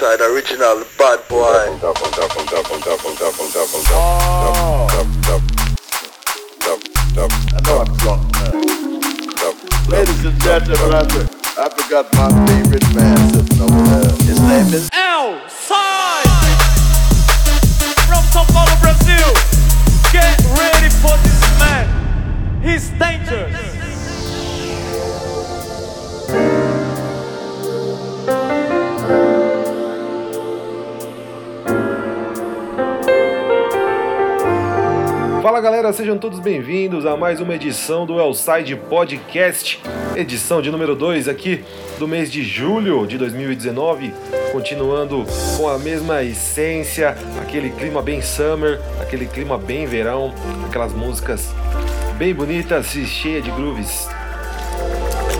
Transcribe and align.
L-Side 0.00 0.20
original 0.20 0.84
bad 0.96 1.26
boy. 1.28 1.42
Oh. 3.90 4.86
Ladies 9.88 10.24
and 10.24 10.40
gentlemen, 10.40 11.28
I 11.58 11.68
forgot 11.70 12.12
my 12.14 12.28
favorite 12.46 12.94
man 12.94 13.18
sitting 13.32 13.60
over 13.60 13.82
there. 13.90 14.12
His 14.22 14.40
name 14.40 14.72
is 14.72 14.88
L 14.92 15.40
side 15.48 16.26
from 18.06 18.22
São 18.30 18.46
Paulo, 18.52 18.74
Brazil. 18.80 19.34
Get 20.12 20.38
ready 20.56 20.90
for 20.90 21.16
this 21.24 21.40
man. 21.58 21.86
He's 22.62 22.88
dangerous. 22.90 23.67
Fala 35.48 35.62
galera, 35.62 35.90
sejam 35.94 36.18
todos 36.18 36.40
bem-vindos 36.40 37.06
a 37.06 37.16
mais 37.16 37.40
uma 37.40 37.54
edição 37.54 38.04
do 38.04 38.20
Elside 38.20 38.76
Podcast, 38.76 39.80
edição 40.14 40.60
de 40.60 40.70
número 40.70 40.94
2 40.94 41.26
aqui 41.26 41.64
do 41.98 42.06
mês 42.06 42.30
de 42.30 42.42
julho 42.42 43.06
de 43.06 43.16
2019, 43.16 44.12
continuando 44.52 45.24
com 45.56 45.66
a 45.66 45.78
mesma 45.78 46.22
essência, 46.22 47.16
aquele 47.40 47.70
clima 47.70 48.02
bem 48.02 48.20
summer, 48.20 48.78
aquele 49.00 49.24
clima 49.24 49.56
bem 49.56 49.86
verão, 49.86 50.34
aquelas 50.66 50.92
músicas 50.92 51.48
bem 52.18 52.34
bonitas 52.34 52.94
e 52.94 53.06
cheias 53.06 53.42
de 53.42 53.50
grooves. 53.50 54.06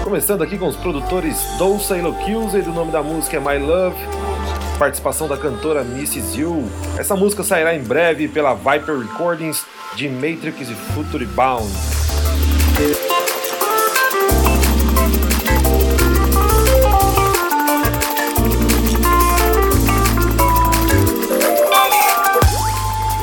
Começando 0.02 0.40
aqui 0.40 0.56
com 0.56 0.68
os 0.68 0.76
produtores 0.76 1.36
Dolce 1.58 1.92
Eloquilze, 1.92 2.62
do 2.62 2.72
nome 2.72 2.90
da 2.90 3.02
música 3.02 3.36
é 3.36 3.40
My 3.40 3.58
Love, 3.62 3.98
participação 4.78 5.28
da 5.28 5.36
cantora 5.36 5.82
Mrs. 5.82 6.40
You. 6.40 6.66
Essa 6.98 7.14
música 7.14 7.42
sairá 7.42 7.74
em 7.74 7.82
breve 7.82 8.26
pela 8.26 8.54
Viper 8.54 9.00
Recordings 9.00 9.66
de 9.98 10.08
Matrix 10.08 10.70
e 10.70 10.74
Future 10.94 11.26
Bound. 11.26 11.68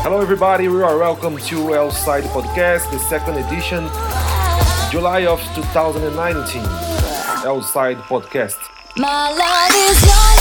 Hello 0.04 0.20
everybody, 0.20 0.68
we 0.68 0.84
are 0.84 0.98
welcome 0.98 1.38
to 1.38 1.56
Elside 1.74 2.24
Podcast, 2.34 2.92
the 2.92 3.00
second 3.08 3.38
edition, 3.38 3.88
July 4.92 5.26
of 5.26 5.42
2019. 5.56 6.62
Elside 7.46 7.96
Podcast. 8.10 8.58
My 8.98 9.30
love 9.30 9.72
is 9.72 10.04
your 10.04 10.35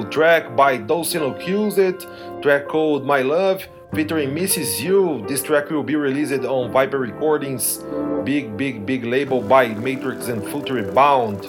Track 0.00 0.56
by 0.56 0.78
Dawson 0.78 1.22
Accused, 1.22 2.06
track 2.40 2.66
called 2.66 3.04
My 3.04 3.20
Love, 3.20 3.68
featuring 3.92 4.30
Mrs. 4.30 4.80
You. 4.80 5.22
This 5.28 5.42
track 5.42 5.68
will 5.68 5.82
be 5.82 5.96
released 5.96 6.46
on 6.46 6.72
Viper 6.72 6.98
Recordings, 6.98 7.84
big, 8.24 8.56
big, 8.56 8.86
big 8.86 9.04
label 9.04 9.42
by 9.42 9.68
Matrix 9.68 10.28
and 10.28 10.42
Future 10.48 10.90
Bound. 10.92 11.40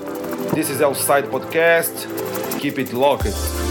This 0.54 0.70
is 0.70 0.82
Outside 0.82 1.24
Podcast. 1.26 2.60
Keep 2.60 2.80
it 2.80 2.92
locked. 2.92 3.63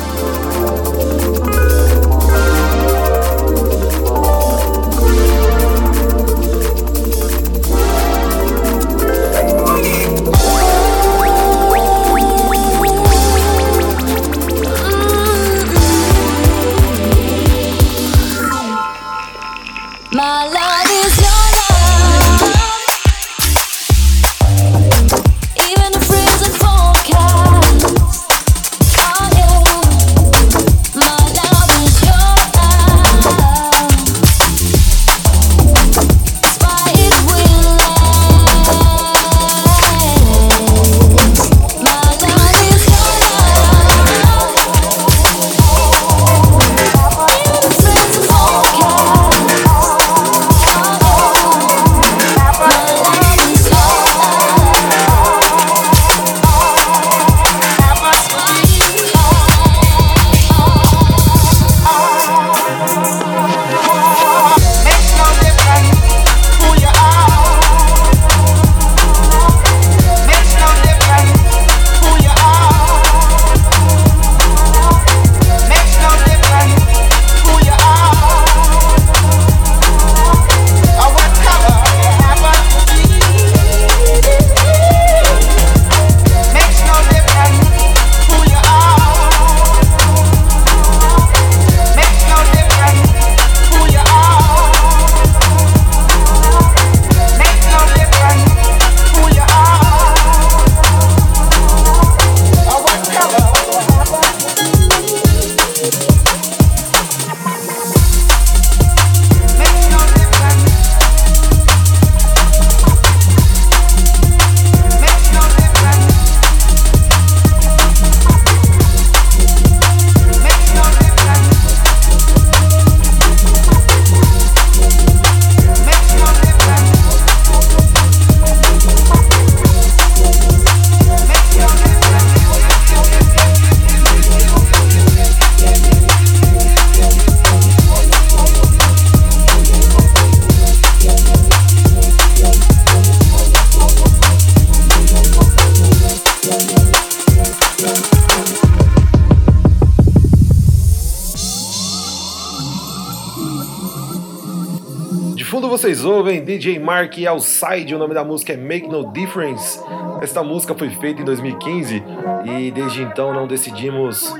Vocês 155.72 156.04
ouvem 156.04 156.44
DJ 156.44 156.78
Mark 156.78 157.16
e 157.16 157.26
Outside, 157.26 157.94
o 157.94 157.98
nome 157.98 158.12
da 158.12 158.22
música 158.22 158.52
é 158.52 158.58
Make 158.58 158.86
No 158.88 159.10
Difference. 159.10 159.80
Esta 160.20 160.42
música 160.42 160.74
foi 160.74 160.90
feita 160.90 161.22
em 161.22 161.24
2015 161.24 162.04
e 162.44 162.70
desde 162.70 163.00
então 163.00 163.32
não 163.32 163.46
decidimos 163.46 164.30
o 164.32 164.34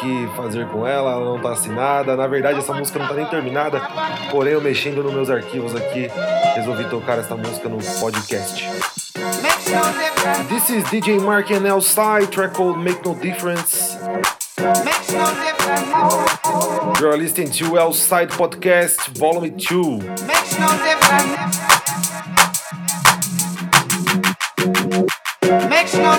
que 0.00 0.26
fazer 0.34 0.66
com 0.68 0.86
ela, 0.86 1.12
ela 1.12 1.24
não 1.26 1.36
está 1.36 1.52
assinada. 1.52 2.16
Na 2.16 2.26
verdade, 2.26 2.60
essa 2.60 2.72
música 2.72 2.98
não 2.98 3.04
está 3.04 3.16
nem 3.18 3.26
terminada, 3.26 3.78
porém 4.30 4.54
eu 4.54 4.60
mexendo 4.62 5.02
nos 5.02 5.12
meus 5.12 5.28
arquivos 5.28 5.76
aqui, 5.76 6.08
resolvi 6.54 6.84
tocar 6.84 7.18
esta 7.18 7.36
música 7.36 7.68
no 7.68 7.76
podcast. 8.00 8.66
This 10.48 10.70
is 10.70 10.82
DJ 10.84 11.18
Mark 11.20 11.50
and 11.50 11.70
Outside, 11.70 12.28
track 12.28 12.54
called 12.54 12.78
Make 12.78 13.06
No 13.06 13.14
Difference. 13.16 13.98
You're 16.98 17.16
listening 17.16 17.50
to 17.52 17.78
Outside 17.78 18.30
Podcast 18.30 19.16
Volume 19.16 19.50
2. 19.50 20.37
Makes 20.58 20.72
no 20.72 20.84
difference. 20.84 21.38
Makes 25.70 25.94
no 25.94 26.12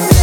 difference. 0.00 0.19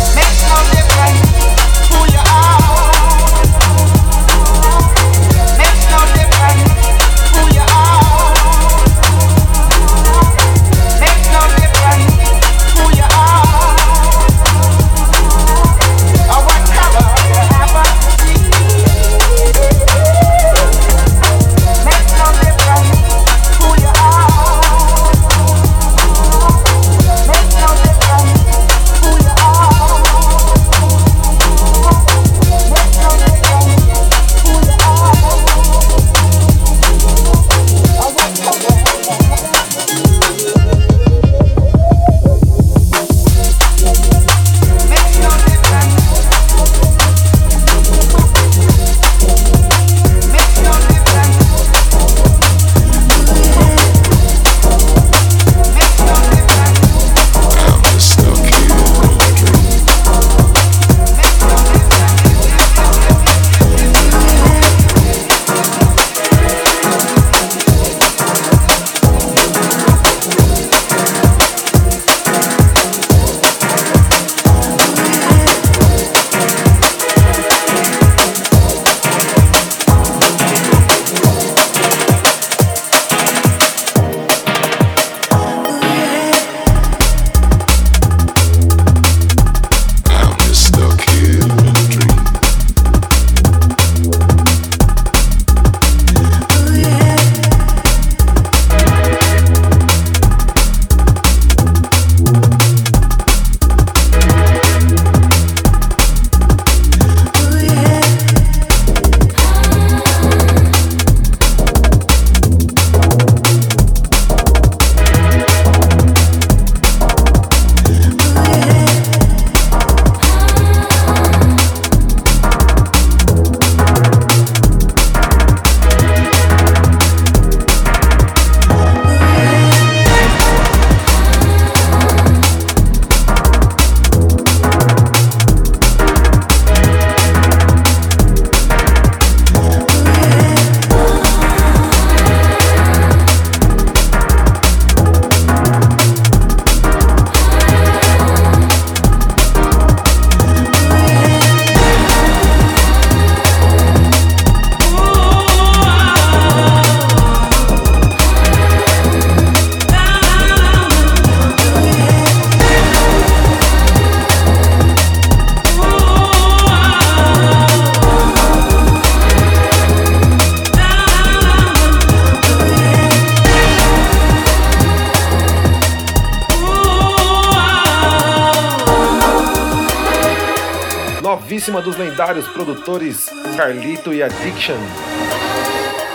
Produtores 182.87 183.29
Carlito 183.57 184.13
e 184.13 184.23
Addiction. 184.23 184.77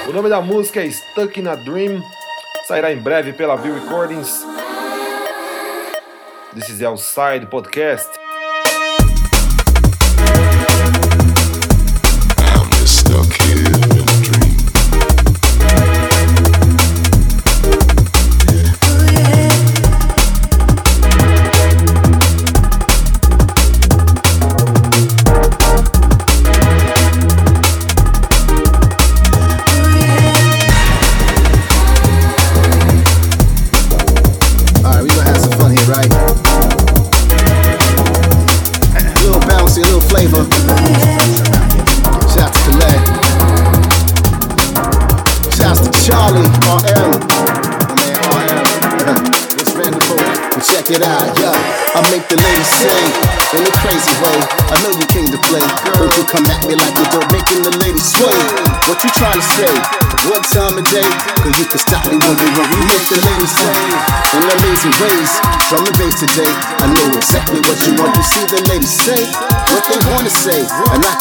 O 0.08 0.12
nome 0.12 0.30
da 0.30 0.40
música 0.40 0.82
é 0.82 0.90
Stuck 0.90 1.38
in 1.38 1.46
a 1.46 1.54
Dream. 1.54 2.02
Sairá 2.66 2.90
em 2.90 2.96
breve 2.96 3.34
pela 3.34 3.56
View 3.56 3.74
Recordings. 3.74 4.42
This 6.54 6.70
is 6.70 6.78
the 6.78 6.86
Outside 6.86 7.46
Podcast. 7.50 8.11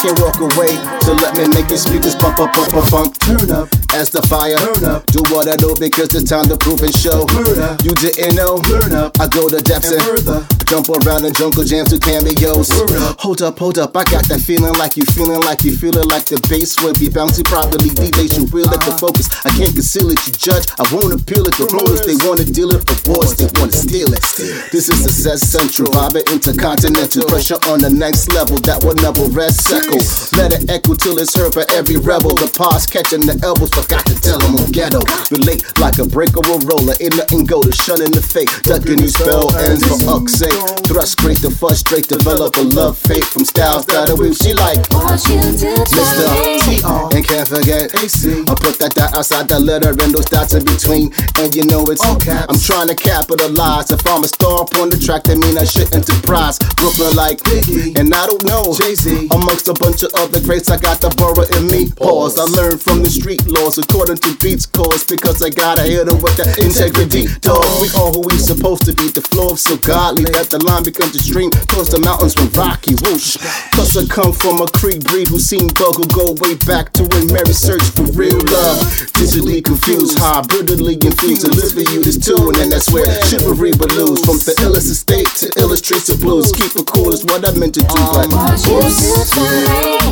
Can't 0.02 0.18
walk 0.18 0.38
away. 0.40 0.74
So 1.06 1.14
let 1.14 1.36
me 1.38 1.46
make 1.54 1.68
your 1.68 1.78
speakers 1.78 2.16
bump 2.16 2.40
up, 2.40 2.52
bump 2.52 2.74
up, 2.74 2.90
bump. 2.90 3.18
Turn 3.18 3.50
up 3.50 3.68
as 3.94 4.10
the 4.10 4.22
fire. 4.22 4.56
Turn 4.58 4.84
up. 4.84 5.06
Do 5.06 5.22
what 5.30 5.46
I 5.48 5.56
do 5.56 5.76
because 5.78 6.14
it's 6.14 6.28
time 6.28 6.46
to 6.48 6.56
prove 6.56 6.82
and 6.82 6.94
show. 6.94 7.24
Murder. 7.32 7.76
You 7.82 7.94
didn't 7.94 8.34
know. 8.34 8.58
Learn 8.68 8.92
up. 8.92 9.20
I 9.20 9.28
go 9.28 9.48
to 9.48 9.62
depths 9.62 9.92
and, 9.92 10.02
further. 10.02 10.46
Jump 10.72 10.88
around 11.04 11.28
in 11.28 11.34
jungle 11.36 11.68
jams 11.68 11.92
to 11.92 12.00
cameos. 12.00 12.72
Hold 13.20 13.42
up, 13.44 13.58
hold 13.58 13.76
up. 13.76 13.92
I 13.92 14.08
got 14.08 14.24
that 14.32 14.40
feeling 14.40 14.72
like 14.80 14.96
you 14.96 15.04
feeling 15.12 15.44
like 15.44 15.68
you 15.68 15.76
feeling 15.76 16.08
like 16.08 16.24
the 16.24 16.40
bass 16.48 16.80
will 16.80 16.96
be 16.96 17.12
bouncing 17.12 17.44
properly. 17.44 17.92
DJs 17.92 18.40
you 18.40 18.48
real 18.48 18.64
at 18.72 18.80
the 18.80 18.96
focus. 18.96 19.28
I 19.44 19.52
can't 19.52 19.76
conceal 19.76 20.08
it. 20.08 20.16
You 20.24 20.32
judge. 20.32 20.64
I 20.80 20.88
won't 20.88 21.12
appeal 21.12 21.44
it. 21.44 21.60
The 21.60 21.68
promoters 21.68 22.08
they 22.08 22.16
wanna 22.24 22.48
deal 22.48 22.72
it. 22.72 22.88
Awards 22.88 23.36
they 23.36 23.52
wanna 23.60 23.76
steal 23.76 24.16
it. 24.16 24.24
This 24.72 24.88
is 24.88 24.96
success 24.96 25.44
central. 25.44 25.92
Vibing 25.92 26.24
intercontinental. 26.32 27.28
Pressure 27.28 27.60
on 27.68 27.84
the 27.84 27.92
next 27.92 28.32
level 28.32 28.56
that 28.64 28.80
will 28.80 28.96
never 29.04 29.28
rest. 29.28 29.68
Echo. 29.68 30.00
Let 30.40 30.56
it 30.56 30.72
echo 30.72 30.96
till 30.96 31.20
it's 31.20 31.36
heard 31.36 31.52
for 31.52 31.68
every 31.76 32.00
rebel. 32.00 32.32
The 32.32 32.48
pause 32.48 32.88
catching 32.88 33.28
the 33.28 33.36
elbows. 33.44 33.76
Forgot 33.76 34.08
to 34.08 34.16
tell 34.24 34.40
them 34.40 34.56
I'm 34.56 34.72
ghetto. 34.72 35.04
Relate 35.28 35.68
like 35.76 36.00
a 36.00 36.08
breakable 36.08 36.64
roller. 36.64 36.96
Ain't 36.96 37.20
nothing 37.20 37.44
go 37.44 37.60
to 37.60 37.68
shunning 37.76 38.08
the 38.08 38.24
fake. 38.24 38.48
Ducking 38.64 39.04
these 39.04 39.20
spell 39.20 39.52
ends 39.68 39.84
for 39.84 40.00
uck's 40.08 40.40
sake. 40.40 40.61
Thrust 40.86 41.18
great 41.18 41.38
to 41.38 41.50
frustrate. 41.50 42.08
Develop 42.08 42.56
a 42.56 42.62
love 42.62 42.98
fate 42.98 43.24
from 43.24 43.44
styles 43.44 43.86
that 43.86 44.10
are 44.10 44.16
weave. 44.16 44.36
She 44.36 44.52
like 44.54 44.78
Want 44.92 45.22
you 45.28 45.40
to 45.40 45.82
Mr. 45.90 46.26
try. 46.26 46.58
T.R. 46.62 47.10
And 47.14 47.24
can't 47.26 47.48
forget 47.48 47.94
AC. 47.94 48.44
I 48.46 48.54
put 48.54 48.78
that 48.78 48.94
dot 48.94 49.14
outside 49.16 49.48
the 49.48 49.58
letter 49.58 49.90
and 49.90 50.12
those 50.12 50.26
dots 50.26 50.54
in 50.54 50.64
between. 50.64 51.12
And 51.38 51.54
you 51.54 51.64
know 51.66 51.82
it's 51.90 52.04
okay. 52.04 52.44
I'm 52.48 52.58
trying 52.58 52.88
to 52.88 52.94
capitalize. 52.94 53.90
If 53.90 54.06
I'm 54.06 54.22
a 54.22 54.28
star 54.28 54.62
up 54.62 54.74
on 54.76 54.90
the 54.90 54.98
track, 54.98 55.24
that 55.24 55.38
mean 55.38 55.58
I 55.58 55.64
shit 55.64 55.94
enterprise. 55.94 56.58
Brooklyn 56.76 57.14
like 57.16 57.38
Biggie. 57.42 57.98
And 57.98 58.12
I 58.14 58.26
don't 58.26 58.44
know. 58.44 58.74
Jay-Z. 58.74 59.28
Amongst 59.32 59.68
a 59.68 59.74
bunch 59.74 60.02
of 60.02 60.14
other 60.14 60.40
greats, 60.40 60.70
I 60.70 60.78
got 60.78 61.00
the 61.00 61.10
borough 61.18 61.46
in 61.58 61.66
me. 61.66 61.90
Pause. 61.90 62.38
I 62.38 62.44
learned 62.54 62.80
from 62.80 63.02
the 63.02 63.10
street 63.10 63.46
laws 63.46 63.78
according 63.78 64.18
to 64.22 64.36
beats 64.38 64.66
cause 64.66 65.04
because 65.04 65.42
I 65.42 65.50
gotta 65.50 65.82
hit 65.82 66.06
them 66.06 66.20
with 66.22 66.36
that 66.36 66.58
integrity. 66.58 67.26
Dog, 67.40 67.64
we 67.80 67.88
all 67.98 68.12
who 68.12 68.22
we 68.28 68.38
supposed 68.38 68.84
to 68.86 68.92
be. 68.94 69.08
The 69.08 69.22
flow 69.22 69.54
so 69.56 69.76
godly 69.76 70.24
that 70.42 70.58
the 70.58 70.64
line 70.66 70.82
becomes 70.82 71.14
a 71.14 71.22
stream. 71.22 71.50
Cause 71.70 71.90
the 71.90 72.00
mountains 72.02 72.34
from 72.34 72.50
rocky. 72.58 72.94
Whoosh. 73.06 73.38
Plus 73.72 73.94
I 73.96 74.06
come 74.06 74.32
from 74.32 74.60
a 74.60 74.66
Creek 74.74 75.04
breed 75.06 75.28
who 75.28 75.38
seen 75.38 75.68
Buggle 75.78 76.08
go 76.10 76.34
way 76.42 76.58
back 76.66 76.92
to 76.98 77.06
when 77.14 77.30
Mary 77.30 77.54
searched 77.54 77.94
for 77.94 78.06
real 78.12 78.38
love. 78.50 78.78
Digitally 79.14 79.62
confused, 79.62 80.18
hybridly 80.18 80.98
infused. 80.98 81.46
To 81.46 81.50
live 81.54 81.72
for 81.72 81.86
you 81.86 82.02
this 82.02 82.18
tune, 82.18 82.58
and 82.58 82.72
that's 82.72 82.90
where 82.90 83.06
chivalry 83.30 83.70
will 83.78 83.92
lose. 83.94 84.20
From 84.26 84.38
the 84.42 84.54
illest 84.66 84.90
estate 84.90 85.30
to 85.42 85.46
illustrates 85.60 86.06
the 86.10 86.16
blues. 86.18 86.50
Keep 86.52 86.74
it 86.74 86.86
cool 86.86 87.12
is 87.12 87.24
what 87.24 87.46
I 87.46 87.52
meant 87.54 87.74
to 87.78 87.84
do. 87.86 87.94
But 87.94 88.26
Want 88.32 88.58
you 88.66 89.14
to 89.14 89.24
try 89.30 89.46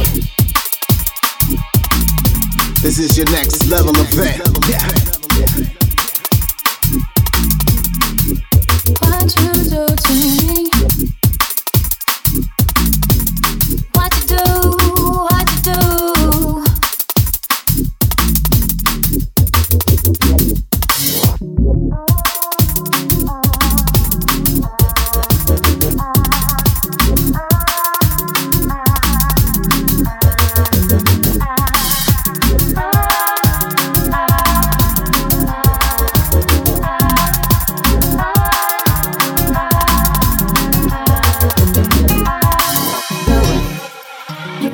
me. 0.06 0.30
this 2.82 2.99
is 2.99 3.18
your 3.18 3.28
next 3.30 3.66
level 3.66 3.92
event. 3.99 4.46
What 4.46 5.79
Two 9.37 9.52
to 9.52 9.96
ringing 10.08 10.69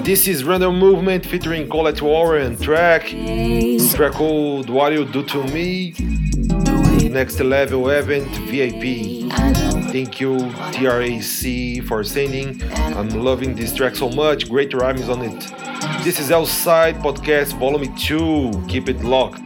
This 0.06 0.28
is 0.28 0.44
Random 0.44 0.78
Movement 0.78 1.26
featuring 1.26 1.68
Colette 1.68 2.00
Warren 2.00 2.56
track. 2.56 3.08
Track 3.08 4.12
called 4.12 4.70
What 4.70 4.92
You 4.92 5.04
Do 5.04 5.25
To 5.25 5.42
Me. 5.48 5.94
Next 7.10 7.40
Level 7.40 7.88
Event 7.90 8.28
VIP. 8.46 9.28
Thank 9.90 10.20
you, 10.20 10.36
TRAC, 10.70 11.82
for 11.88 12.04
sending. 12.04 12.62
I'm 12.72 13.08
loving 13.08 13.56
this 13.56 13.75
track 13.75 13.96
so 13.96 14.08
much. 14.08 14.48
Great 14.48 14.72
rhymes 14.75 15.08
on 15.08 15.22
it. 15.22 15.40
This 16.04 16.20
is 16.20 16.30
Outside 16.30 16.94
Podcast 16.98 17.58
Volume 17.58 17.92
2. 17.96 18.66
Keep 18.68 18.88
it 18.88 19.02
locked. 19.02 19.42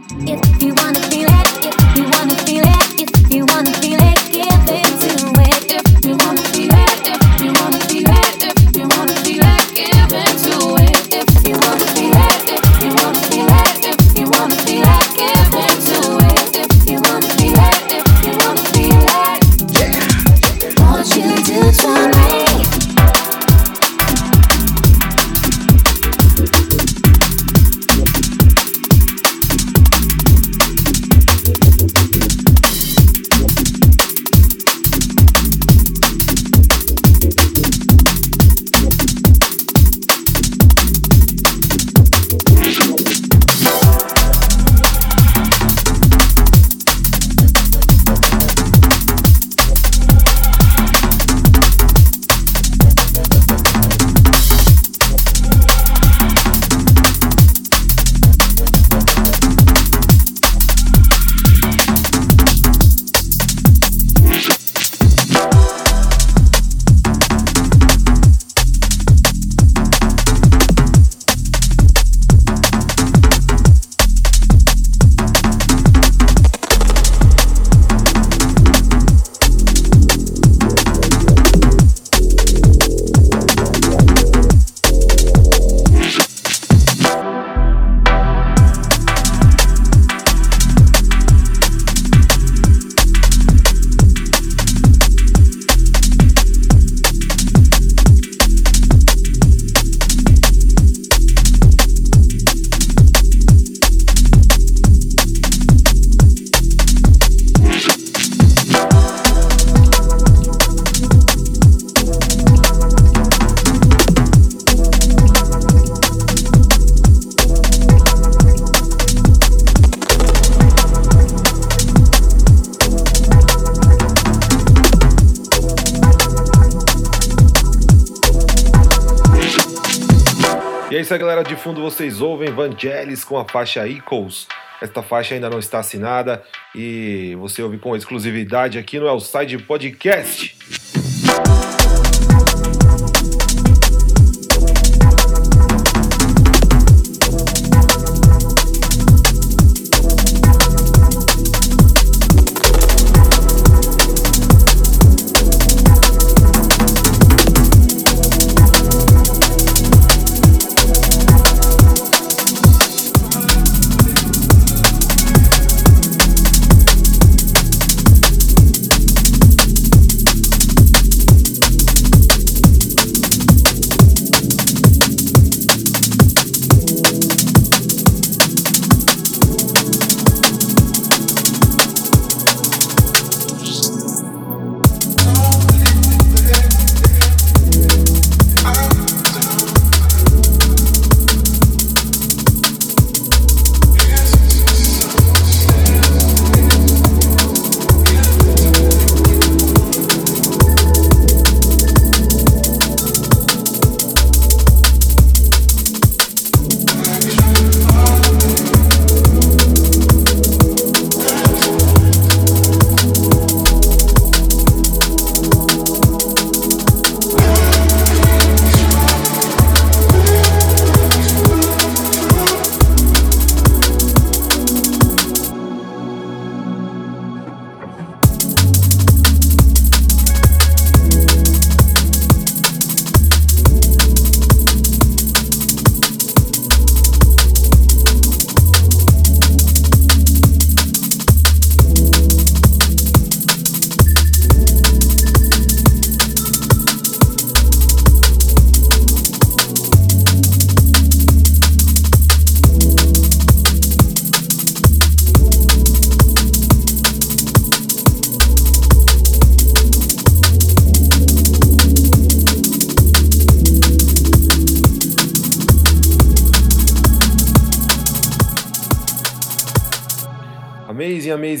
Fundo 131.61 131.79
vocês 131.79 132.21
ouvem 132.21 132.49
Vangelis 132.51 133.23
com 133.23 133.37
a 133.37 133.47
faixa 133.47 133.87
Equals. 133.87 134.47
Esta 134.81 135.03
faixa 135.03 135.35
ainda 135.35 135.47
não 135.47 135.59
está 135.59 135.77
assinada 135.77 136.41
e 136.73 137.35
você 137.39 137.61
ouve 137.61 137.77
com 137.77 137.95
exclusividade 137.95 138.79
aqui 138.79 138.99
no 138.99 139.07
Elside 139.07 139.59
Podcast. 139.59 140.60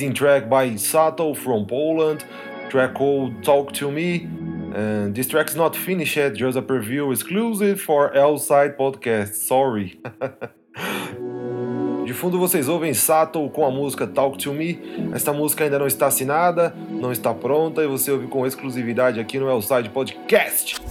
Amazing, 0.01 0.15
track 0.15 0.49
by 0.49 0.75
Sato 0.77 1.35
from 1.35 1.67
Poland. 1.67 2.25
Track 2.69 2.95
called 2.95 3.43
Talk 3.43 3.71
to 3.73 3.91
Me. 3.91 4.27
And 4.73 5.13
this 5.13 5.27
track's 5.27 5.55
not 5.55 5.75
finished 5.75 6.17
yet, 6.17 6.33
just 6.33 6.57
a 6.57 6.61
preview 6.63 7.13
exclusive 7.13 7.79
for 7.79 8.11
L-Side 8.11 8.79
Podcast. 8.79 9.35
Sorry. 9.35 10.01
De 12.03 12.13
fundo 12.13 12.39
vocês 12.39 12.67
ouvem 12.67 12.95
Sato 12.95 13.47
com 13.51 13.63
a 13.63 13.69
música 13.69 14.07
Talk 14.07 14.39
to 14.39 14.51
Me. 14.51 14.79
Esta 15.13 15.31
música 15.31 15.65
ainda 15.65 15.77
não 15.77 15.85
está 15.85 16.07
assinada, 16.07 16.73
não 16.89 17.11
está 17.11 17.31
pronta 17.31 17.83
e 17.83 17.87
você 17.87 18.11
ouve 18.11 18.25
com 18.25 18.43
exclusividade 18.47 19.19
aqui 19.19 19.37
no 19.37 19.47
L-Side 19.47 19.91
Podcast. 19.91 20.81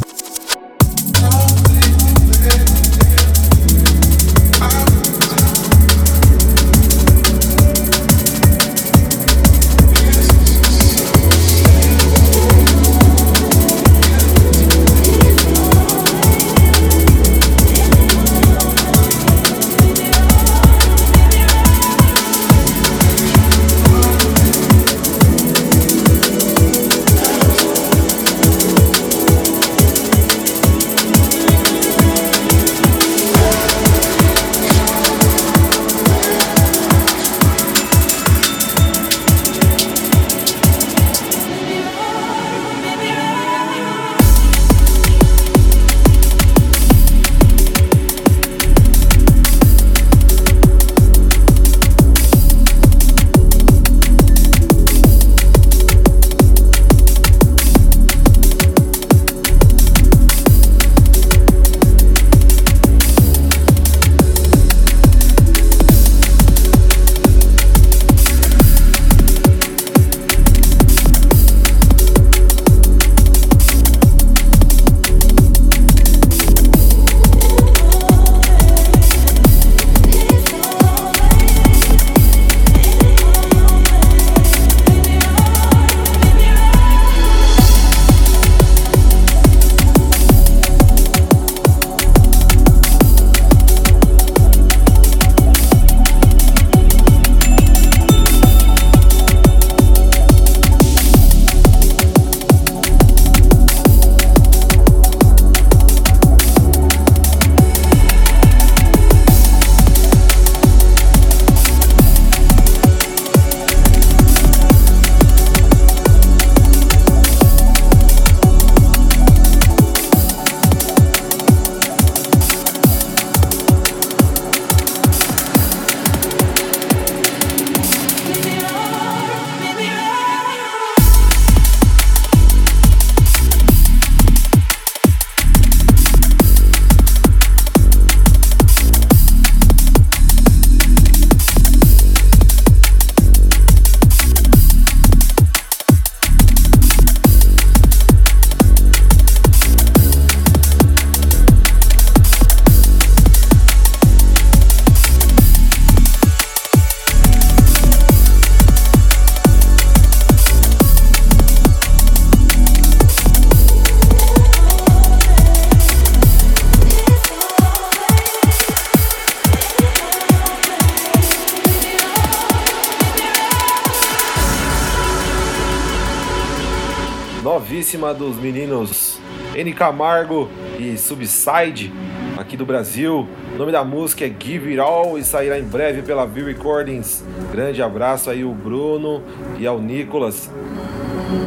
Dos 178.12 178.36
meninos 178.36 179.18
N 179.54 179.72
Camargo 179.72 180.48
e 180.78 180.96
Subside, 180.96 181.92
aqui 182.36 182.56
do 182.56 182.64
Brasil. 182.64 183.28
O 183.54 183.58
nome 183.58 183.72
da 183.72 183.84
música 183.84 184.24
é 184.24 184.32
Give 184.38 184.70
It 184.70 184.80
All 184.80 185.18
e 185.18 185.24
sairá 185.24 185.58
em 185.58 185.64
breve 185.64 186.02
pela 186.02 186.26
V 186.26 186.44
Recordings. 186.44 187.24
Grande 187.52 187.82
abraço 187.82 188.30
aí 188.30 188.42
ao 188.42 188.52
Bruno 188.52 189.22
e 189.58 189.66
ao 189.66 189.80
Nicolas. 189.80 190.50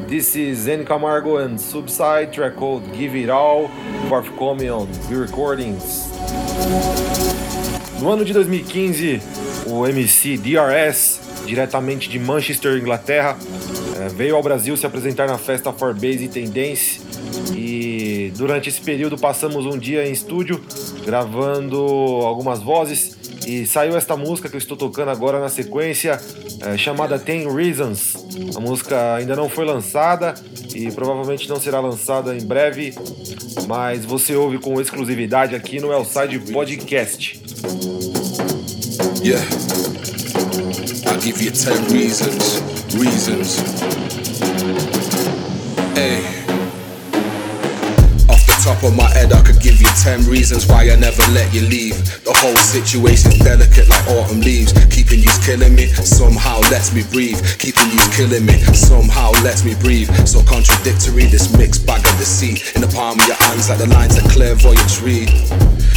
This 0.08 0.36
is 0.36 0.68
N 0.68 0.84
Camargo 0.84 1.38
and 1.38 1.58
Subside, 1.58 2.32
track 2.32 2.56
called 2.56 2.86
Give 2.96 3.18
It 3.18 3.30
All, 3.30 3.70
forthcoming 4.08 4.70
on 4.70 4.86
V 5.10 5.16
Recordings. 5.16 6.10
No 8.00 8.10
ano 8.10 8.26
de 8.26 8.34
2015, 8.34 9.22
o 9.66 9.88
MC 9.88 10.38
DRS, 10.38 11.20
diretamente 11.46 12.10
de 12.10 12.20
Manchester, 12.20 12.78
Inglaterra, 12.78 13.38
veio 14.10 14.36
ao 14.36 14.44
Brasil 14.44 14.76
se 14.78 14.86
apresentar 14.86 15.28
na 15.28 15.38
festa 15.38 15.72
For 15.72 15.94
Bass 15.94 16.22
e 16.22 16.28
Tendence. 16.28 17.02
E 17.56 18.32
durante 18.36 18.70
esse 18.70 18.82
período 18.82 19.18
passamos 19.18 19.66
um 19.66 19.78
dia 19.78 20.08
em 20.08 20.12
estúdio 20.12 20.62
gravando 21.06 21.78
algumas 22.24 22.60
vozes 22.62 23.18
e 23.46 23.66
saiu 23.66 23.98
esta 23.98 24.16
música 24.16 24.48
que 24.50 24.56
eu 24.56 24.60
estou 24.60 24.78
tocando 24.78 25.10
agora 25.10 25.40
na 25.40 25.50
sequência, 25.50 26.20
eh, 26.62 26.78
chamada 26.78 27.20
Ten 27.20 27.54
Reasons. 27.54 28.16
A 28.56 28.60
música 28.60 29.16
ainda 29.16 29.36
não 29.36 29.50
foi 29.50 29.66
lançada 29.66 30.34
e 30.74 30.92
provavelmente 30.92 31.50
não 31.50 31.60
será 31.60 31.80
lançada 31.80 32.36
em 32.36 32.46
breve, 32.46 32.94
mas 33.68 34.06
você 34.06 34.36
ouve 34.36 34.60
com 34.60 34.80
exclusividade 34.80 35.56
aqui 35.56 35.80
no 35.80 35.92
Elside 35.92 36.40
Podcast. 36.52 37.42
Yeah. 39.24 39.46
I'll 41.06 41.20
give 41.22 41.44
you 41.44 41.52
10 41.52 41.92
reasons. 41.92 42.83
Reasons. 42.94 43.58
Hey. 45.98 46.22
Off 48.30 48.46
the 48.46 48.62
top 48.64 48.84
of 48.84 48.96
my 48.96 49.10
head, 49.10 49.34
I 49.34 49.42
could 49.42 49.60
give 49.60 49.82
you 49.82 49.88
10 50.04 50.30
reasons 50.30 50.68
why 50.68 50.84
I 50.92 50.96
never 50.96 51.24
let 51.34 51.52
you 51.52 51.62
leave. 51.62 51.98
The 52.24 52.34
whole 52.38 52.56
situation's 52.58 53.40
delicate 53.40 53.90
like 53.90 54.06
autumn 54.10 54.42
leaves. 54.42 54.74
Keeping 54.94 55.26
you's 55.26 55.44
killing 55.44 55.74
me, 55.74 55.88
somehow 55.88 56.60
lets 56.70 56.94
me 56.94 57.02
breathe. 57.10 57.42
Keeping 57.58 57.90
you's 57.90 58.16
killing 58.16 58.46
me, 58.46 58.62
somehow 58.78 59.32
lets 59.42 59.66
me 59.66 59.74
breathe. 59.82 60.14
So 60.28 60.44
contradictory, 60.44 61.26
this 61.26 61.50
mixed 61.58 61.88
bag 61.88 62.06
of 62.06 62.14
deceit. 62.20 62.76
In 62.76 62.82
the 62.82 62.94
palm 62.94 63.20
of 63.20 63.26
your 63.26 63.38
hands, 63.38 63.70
like 63.70 63.80
the 63.80 63.88
lines 63.88 64.22
that 64.22 64.30
clairvoyants 64.30 65.02
read. 65.02 65.34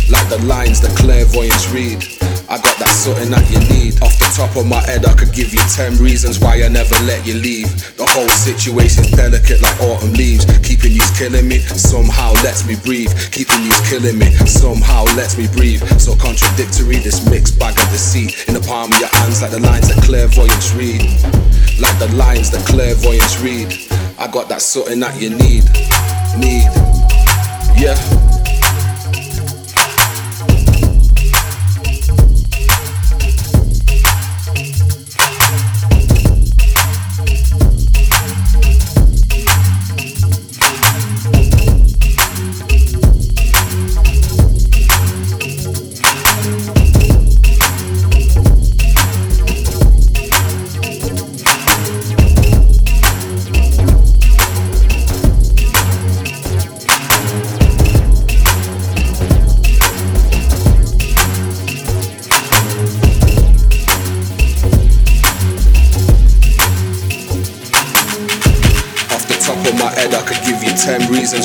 Like 0.08 0.28
the 0.32 0.40
lines 0.48 0.80
that 0.80 0.96
clairvoyants 0.96 1.68
read. 1.68 2.00
I 2.48 2.62
got 2.62 2.78
that 2.78 2.94
something 2.94 3.30
that 3.34 3.42
you 3.50 3.58
need. 3.74 3.98
Off 4.06 4.14
the 4.22 4.30
top 4.30 4.54
of 4.54 4.66
my 4.70 4.78
head, 4.86 5.02
I 5.02 5.14
could 5.18 5.34
give 5.34 5.50
you 5.50 5.58
10 5.74 5.98
reasons 5.98 6.38
why 6.38 6.62
I 6.62 6.68
never 6.68 6.94
let 7.02 7.26
you 7.26 7.34
leave. 7.34 7.66
The 7.98 8.06
whole 8.06 8.30
situation's 8.30 9.10
delicate 9.10 9.58
like 9.58 9.74
autumn 9.82 10.14
leaves. 10.14 10.46
Keeping 10.62 10.94
you's 10.94 11.10
killing 11.18 11.48
me, 11.48 11.58
somehow 11.58 12.38
lets 12.46 12.62
me 12.62 12.78
breathe. 12.86 13.10
Keeping 13.34 13.66
you's 13.66 13.82
killing 13.90 14.18
me, 14.18 14.30
somehow 14.46 15.10
lets 15.18 15.34
me 15.34 15.50
breathe. 15.50 15.82
So 15.98 16.14
contradictory, 16.14 17.02
this 17.02 17.26
mixed 17.26 17.58
bag 17.58 17.74
of 17.74 17.88
deceit. 17.90 18.46
In 18.46 18.54
the 18.54 18.62
palm 18.62 18.94
of 18.94 18.98
your 19.02 19.10
hands, 19.10 19.42
like 19.42 19.50
the 19.50 19.60
lines 19.60 19.90
that 19.90 19.98
clairvoyants 20.06 20.70
read. 20.78 21.02
Like 21.82 21.98
the 21.98 22.14
lines 22.14 22.54
that 22.54 22.62
clairvoyants 22.62 23.42
read. 23.42 23.74
I 24.22 24.30
got 24.30 24.48
that 24.54 24.62
something 24.62 25.02
that 25.02 25.18
you 25.18 25.34
need. 25.34 25.66
Need. 26.38 26.70
Yeah. 27.74 28.25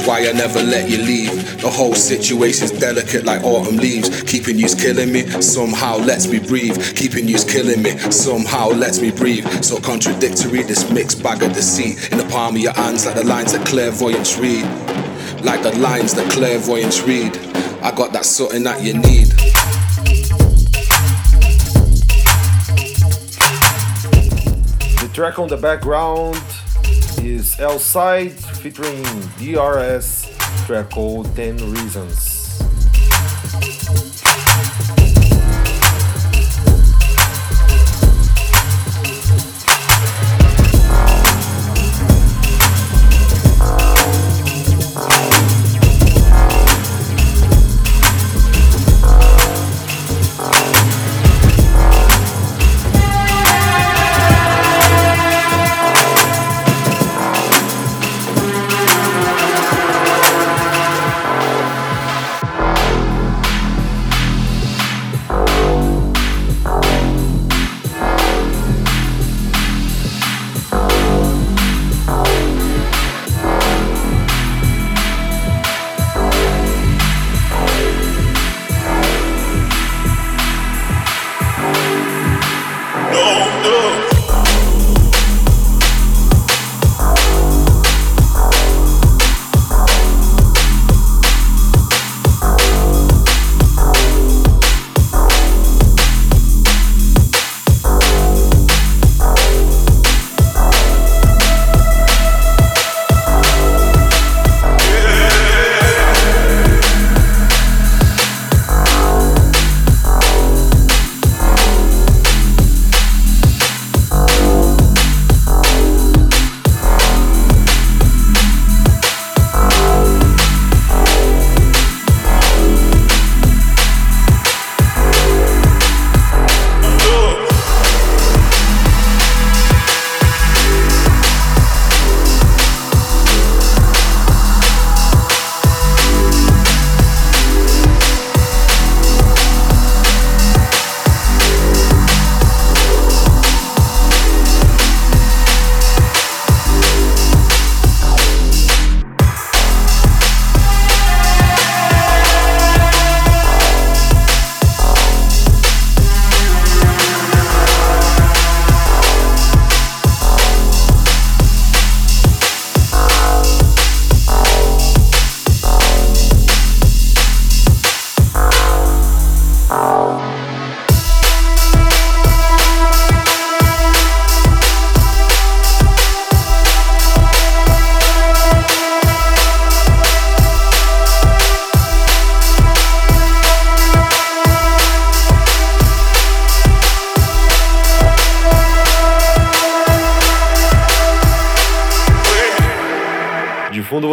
10 0.01 0.07
why 0.07 0.27
I 0.27 0.31
never 0.33 0.61
let 0.61 0.89
you 0.89 0.97
leave. 0.97 1.61
The 1.61 1.69
whole 1.69 1.93
situation's 1.93 2.71
delicate 2.71 3.25
like 3.25 3.43
autumn 3.43 3.77
leaves. 3.77 4.23
Keeping 4.23 4.57
you's 4.57 4.75
killing 4.75 5.11
me, 5.11 5.27
somehow 5.41 5.97
lets 5.97 6.27
me 6.27 6.39
breathe. 6.39 6.95
Keeping 6.95 7.27
you's 7.27 7.43
killing 7.43 7.81
me, 7.81 7.97
somehow 8.11 8.69
lets 8.69 8.99
me 9.01 9.11
breathe. 9.11 9.45
So 9.63 9.79
contradictory, 9.79 10.63
this 10.63 10.89
mixed 10.91 11.23
bag 11.23 11.43
of 11.43 11.53
deceit. 11.53 12.11
In 12.11 12.17
the 12.17 12.25
palm 12.25 12.55
of 12.55 12.61
your 12.61 12.73
hands, 12.73 13.05
like 13.05 13.15
the 13.15 13.25
lines 13.25 13.53
that 13.53 13.65
clairvoyants 13.65 14.37
read. 14.37 14.65
Like 15.43 15.63
the 15.63 15.75
lines 15.79 16.13
that 16.15 16.29
clairvoyants 16.31 17.01
read. 17.01 17.37
I 17.81 17.91
got 17.91 18.13
that 18.13 18.25
something 18.25 18.63
that 18.63 18.81
you 18.83 18.93
need. 18.93 19.27
The 24.99 25.09
track 25.13 25.39
on 25.39 25.47
the 25.47 25.57
background 25.57 26.41
is 27.19 27.55
Elside 27.57 28.31
featuring 28.57 29.03
DRS, 29.37 30.27
track 30.65 30.89
called 30.89 31.35
10 31.35 31.57
Reasons. 31.71 32.30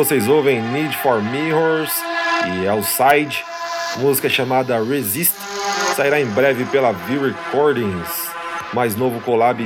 Vocês 0.08 0.26
ouvem 0.26 0.62
Need 0.62 0.96
for 0.96 1.22
Mirrors 1.22 1.92
e 2.46 2.66
Outside, 2.66 3.44
música 3.98 4.26
chamada 4.26 4.82
Resist, 4.82 5.34
sairá 5.94 6.18
em 6.18 6.24
breve 6.24 6.64
pela 6.64 6.92
V 6.92 7.28
Recordings, 7.28 8.30
mais 8.72 8.96
novo 8.96 9.20
collab 9.20 9.62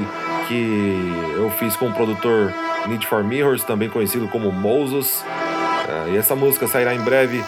que 0.49 1.33
eu 1.37 1.49
fiz 1.61 1.77
com 1.77 1.87
o 1.87 1.93
produtor 1.93 2.53
Need 2.89 3.07
for 3.07 3.23
Mirrors, 3.23 3.63
também 3.63 3.89
conhecido 3.89 4.27
como 4.27 4.51
Moses. 4.51 5.25
É, 5.89 6.11
e 6.11 6.17
essa 6.17 6.35
música 6.35 6.67
sairá 6.67 6.93
em 6.93 7.01
breve 7.01 7.39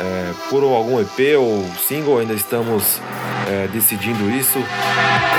é, 0.00 0.32
por 0.48 0.62
algum 0.62 1.00
EP 1.00 1.36
ou 1.36 1.64
single, 1.76 2.18
ainda 2.18 2.34
estamos 2.34 3.00
é, 3.48 3.66
decidindo 3.72 4.30
isso, 4.30 4.60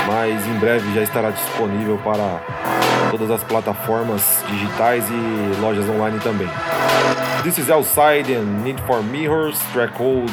mas 0.06 0.46
em 0.46 0.60
breve 0.60 0.94
já 0.94 1.04
estará 1.04 1.30
disponível 1.32 1.98
para 2.04 2.42
todas 3.10 3.32
as 3.32 3.44
plataformas 3.44 4.44
digitais 4.50 5.06
e 5.10 5.62
lojas 5.62 5.88
online 5.88 6.20
também. 6.20 6.50
This 7.44 7.58
is 7.58 7.70
Outside 7.70 8.30
and 8.30 8.64
Need 8.64 8.80
for 8.82 9.02
Mirrors, 9.02 9.60
track 9.72 9.94
called 9.96 10.30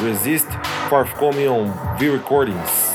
Resist, 0.00 0.48
forthcoming 0.88 1.48
on 1.48 1.98
V 1.98 2.08
Recordings. 2.08 2.89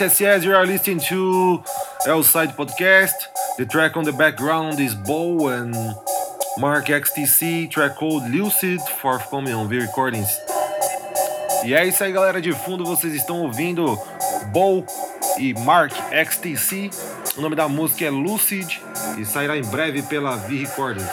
Yes, 0.00 0.18
yes, 0.18 0.20
yes, 0.20 0.44
you 0.46 0.54
are 0.54 0.64
listening 0.64 0.98
to 1.10 1.62
Elside 2.06 2.56
Podcast. 2.56 3.12
The 3.58 3.66
track 3.66 3.98
on 3.98 4.04
the 4.04 4.12
background 4.12 4.80
is 4.80 4.94
Bow 4.94 5.48
and 5.48 5.74
Mark 6.56 6.86
XTC, 6.86 7.70
track 7.70 7.96
called 7.96 8.30
Lucid, 8.30 8.80
forthcoming 9.02 9.52
on 9.52 9.68
V 9.68 9.78
Recordings. 9.78 10.30
E 11.66 11.74
é 11.74 11.86
isso 11.86 12.02
aí, 12.02 12.12
galera. 12.12 12.40
De 12.40 12.50
fundo 12.52 12.82
vocês 12.82 13.14
estão 13.14 13.42
ouvindo 13.42 13.98
Bow 14.54 14.86
e 15.38 15.52
Mark 15.64 15.92
XTC. 16.10 16.88
O 17.36 17.42
nome 17.42 17.54
da 17.54 17.68
música 17.68 18.06
é 18.06 18.10
Lucid 18.10 18.80
e 19.18 19.26
sairá 19.26 19.58
em 19.58 19.64
breve 19.66 20.00
pela 20.00 20.34
V 20.34 20.60
Recordings. 20.60 21.10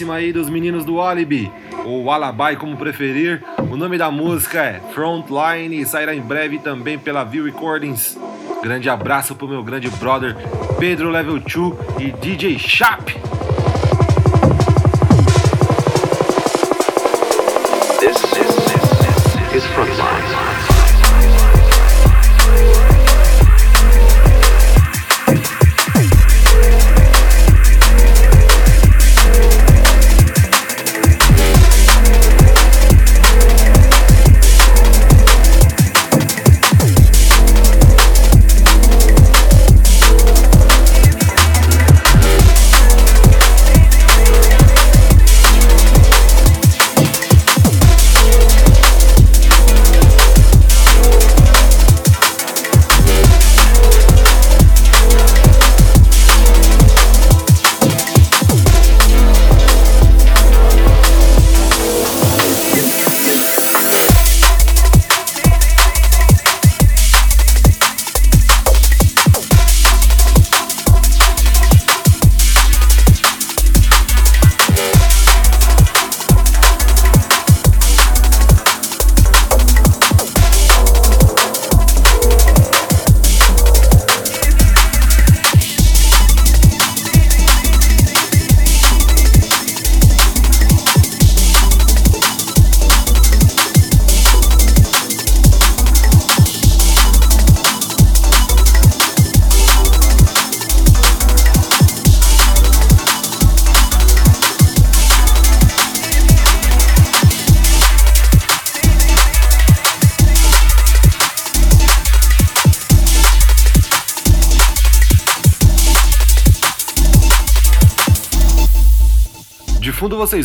Novíssima 0.00 0.14
aí 0.14 0.32
dos 0.32 0.48
meninos 0.48 0.84
do 0.84 1.00
Alibi, 1.00 1.50
ou 1.84 2.10
Alabai 2.10 2.56
como 2.56 2.76
preferir. 2.76 3.42
O 3.70 3.76
nome 3.76 3.98
da 3.98 4.10
música 4.10 4.62
é 4.62 4.80
Frontline 4.92 5.80
e 5.80 5.86
sairá 5.86 6.14
em 6.14 6.20
breve 6.20 6.58
também 6.58 6.98
pela 6.98 7.24
View 7.24 7.44
Recordings. 7.44 8.18
Grande 8.62 8.88
abraço 8.88 9.34
pro 9.34 9.48
meu 9.48 9.62
grande 9.62 9.88
brother 9.90 10.36
Pedro 10.78 11.10
Level 11.10 11.38
2 11.38 12.00
e 12.00 12.12
DJ 12.12 12.58
Chap. 12.58 13.19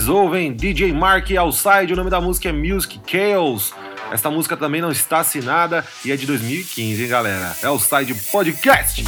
Vocês 0.05 0.09
ouvem 0.09 0.53
DJ 0.53 0.93
Mark 0.93 1.31
Outside, 1.31 1.91
o 1.91 1.95
nome 1.95 2.11
da 2.11 2.21
música 2.21 2.49
é 2.49 2.51
Music 2.51 2.99
Chaos. 3.07 3.73
Esta 4.11 4.29
música 4.29 4.55
também 4.55 4.79
não 4.79 4.91
está 4.91 5.19
assinada 5.19 5.83
e 6.03 6.11
é 6.11 6.15
de 6.15 6.27
2015, 6.27 7.01
hein, 7.01 7.09
galera? 7.09 7.55
É 7.61 7.69
o 7.69 7.79
Side 7.79 8.13
Podcast. 8.31 9.03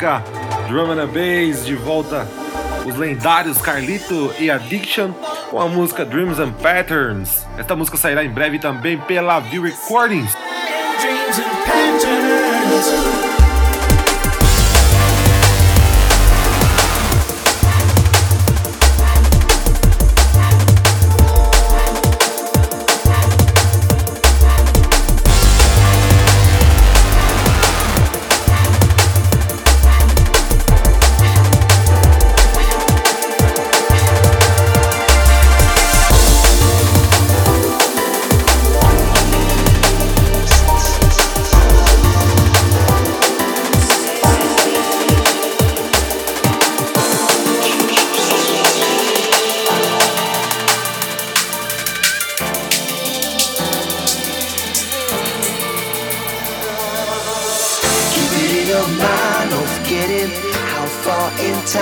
Música 0.00 0.24
Drum 0.66 0.92
and 0.92 1.06
Bass, 1.08 1.66
de 1.66 1.74
volta 1.74 2.26
os 2.86 2.96
lendários 2.96 3.60
Carlito 3.60 4.32
e 4.38 4.50
Addiction 4.50 5.12
com 5.50 5.60
a 5.60 5.68
música 5.68 6.06
Dreams 6.06 6.38
and 6.38 6.52
Patterns. 6.52 7.46
Esta 7.58 7.76
música 7.76 7.98
sairá 7.98 8.24
em 8.24 8.30
breve 8.30 8.58
também 8.58 8.96
pela 8.98 9.40
View 9.40 9.62
Recordings. 9.62 10.32
Dreams 11.00 11.38
and 11.38 11.50
patterns. 11.66 13.49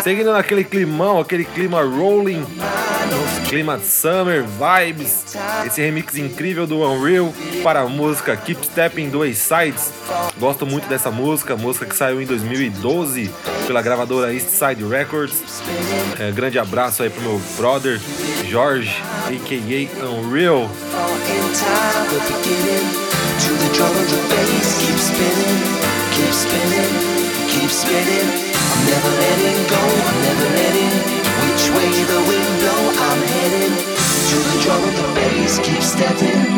Seguindo 0.09 0.32
naquele 0.32 0.64
climão, 0.64 1.20
aquele 1.20 1.44
clima 1.44 1.82
rolling, 1.82 2.42
clima 3.46 3.78
summer, 3.78 4.42
vibes, 4.42 5.36
esse 5.66 5.82
remix 5.82 6.16
incrível 6.16 6.66
do 6.66 6.80
Unreal 6.80 7.30
para 7.62 7.80
a 7.80 7.86
música 7.86 8.34
Keep 8.34 8.64
Stepping 8.64 9.11
do 9.11 9.22
Sides. 9.34 9.92
Gosto 10.40 10.64
muito 10.64 10.88
dessa 10.88 11.11
música, 11.11 11.59
música 11.59 11.84
que 11.84 11.94
saiu 11.94 12.22
em 12.22 12.24
2012 12.24 13.30
pela 13.66 13.82
gravadora 13.82 14.32
East 14.32 14.48
Side 14.48 14.82
Records. 14.82 15.42
É, 16.18 16.32
grande 16.32 16.59
abraço 16.59 17.02
aí 17.02 17.11
pro 17.11 17.20
meu 17.20 17.38
brother 17.59 18.00
Jorge, 18.48 19.02
a.k.a. 19.26 20.06
Unreal. 20.06 20.70
keep 24.80 24.96
spinning. 24.96 25.78
I'm 27.61 27.68
never 27.68 28.57
keep 35.62 35.83
stepping. 35.83 36.57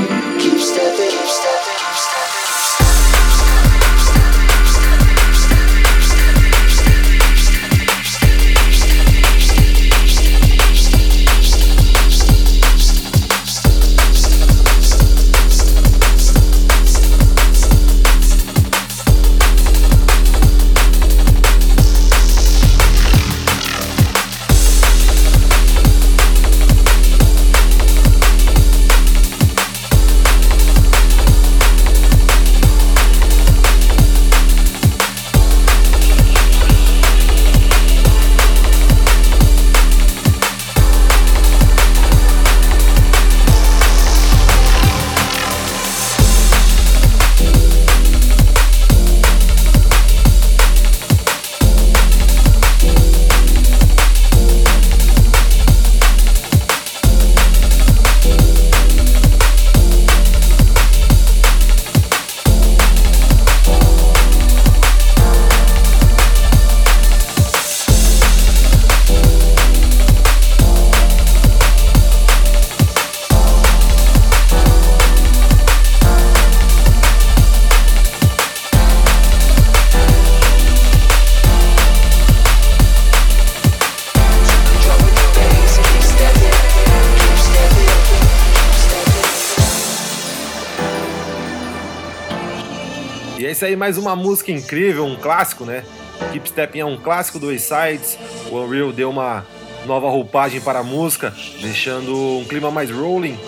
Isso 93.61 93.66
aí, 93.66 93.76
mais 93.76 93.98
uma 93.98 94.16
música 94.16 94.50
incrível, 94.50 95.04
um 95.04 95.16
clássico, 95.16 95.66
né? 95.66 95.84
Keep 96.32 96.48
Stepping 96.48 96.78
é 96.78 96.84
um 96.86 96.96
clássico 96.96 97.38
do 97.38 97.50
A-Sides. 97.50 98.16
O 98.50 98.56
Unreal 98.56 98.90
deu 98.90 99.11
uma 99.11 99.44
nova 99.84 100.08
roupagem 100.08 100.62
para 100.62 100.78
a 100.78 100.82
música, 100.82 101.30
deixando 101.61 102.38
um 102.38 102.44
clima 102.46 102.70
mais 102.70 102.90
rolling. 102.90 103.38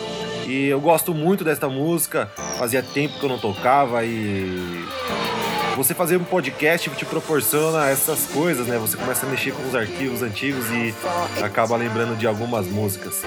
E 0.47 0.67
eu 0.67 0.83
gosto 0.83 1.15
muito 1.15 1.43
desta 1.43 1.67
música. 1.67 2.31
Fazia 2.59 2.83
tempo 2.83 3.19
que 3.19 3.25
eu 3.25 3.29
não 3.31 3.39
tocava 3.39 4.05
e 4.05 4.85
você 5.77 5.95
fazer 5.95 6.17
um 6.17 6.25
podcast 6.25 6.91
te 6.91 7.05
proporciona 7.05 7.89
essas 7.89 8.27
coisas, 8.27 8.67
né? 8.67 8.79
Você 8.79 8.97
começa 8.97 9.25
a 9.25 9.29
mexer 9.29 9.53
com 9.53 9.67
os 9.67 9.75
arquivos 9.75 10.23
antigos 10.23 10.67
e 10.71 10.95
acaba 11.43 11.77
lembrando 11.77 12.17
de 12.17 12.27
algumas 12.27 12.67
músicas. 12.67 13.23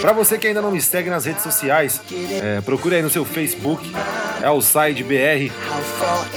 Para 0.00 0.12
você 0.12 0.38
que 0.38 0.46
ainda 0.46 0.62
não 0.62 0.70
me 0.70 0.80
segue 0.80 1.10
nas 1.10 1.24
redes 1.24 1.42
sociais, 1.42 2.00
é, 2.42 2.60
procure 2.62 2.96
aí 2.96 3.02
no 3.02 3.10
seu 3.10 3.24
Facebook, 3.24 3.90
é 4.44 4.50
o 4.50 4.60
Side 4.60 5.02
BR. 5.02 5.50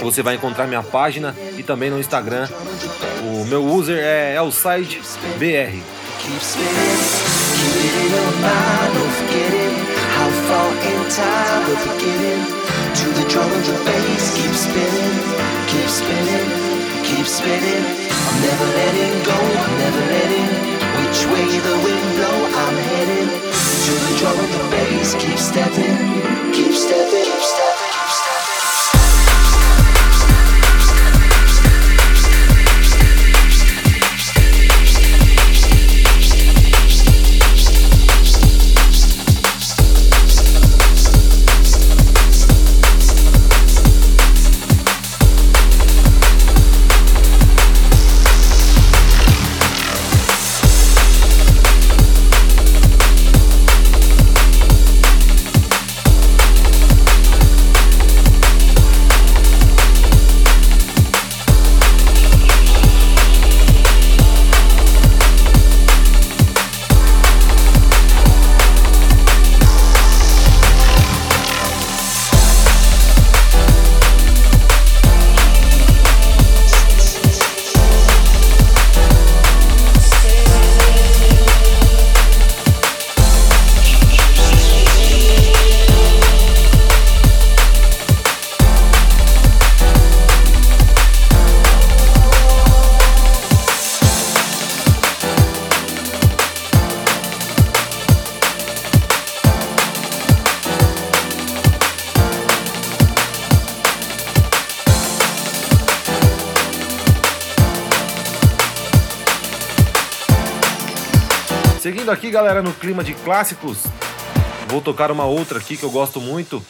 Você 0.00 0.22
vai 0.22 0.36
encontrar 0.36 0.66
minha 0.66 0.82
página 0.82 1.36
e 1.58 1.62
também 1.62 1.90
no 1.90 2.00
Instagram. 2.00 2.48
O 3.22 3.44
meu 3.44 3.64
user 3.66 3.98
é 3.98 4.34
Elside 4.36 5.02
BR. 5.38 5.78
Keep 6.18 6.42
spinning, 6.42 6.98
keep 26.52 26.68
it 27.14 27.37
aqui, 112.28 112.30
galera, 112.30 112.62
no 112.62 112.74
clima 112.74 113.02
de 113.02 113.14
clássicos, 113.14 113.84
vou 114.68 114.82
tocar 114.82 115.10
uma 115.10 115.24
outra 115.24 115.58
aqui 115.58 115.78
que 115.78 115.82
eu 115.82 115.90
gosto 115.90 116.20
muito. 116.20 116.62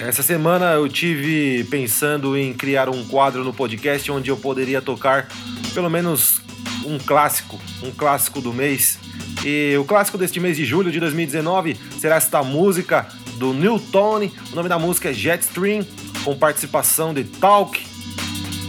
Essa 0.00 0.22
semana 0.22 0.74
eu 0.74 0.88
tive 0.88 1.64
pensando 1.64 2.36
em 2.36 2.54
criar 2.54 2.88
um 2.88 3.04
quadro 3.04 3.42
no 3.42 3.52
podcast 3.52 4.12
onde 4.12 4.30
eu 4.30 4.36
poderia 4.36 4.80
tocar 4.80 5.26
pelo 5.74 5.90
menos 5.90 6.40
um 6.84 6.98
clássico, 6.98 7.58
um 7.82 7.90
clássico 7.90 8.40
do 8.40 8.52
mês. 8.52 8.96
E 9.44 9.76
o 9.76 9.84
clássico 9.84 10.16
deste 10.16 10.38
mês 10.38 10.56
de 10.56 10.64
julho 10.64 10.92
de 10.92 11.00
2019 11.00 11.76
será 11.98 12.14
esta 12.14 12.44
música 12.44 13.08
do 13.38 13.52
New 13.52 13.80
Tone. 13.80 14.32
O 14.52 14.54
nome 14.54 14.68
da 14.68 14.78
música 14.78 15.10
é 15.10 15.12
Jetstream, 15.12 15.84
com 16.22 16.38
participação 16.38 17.12
de 17.12 17.24
Talk. 17.24 17.84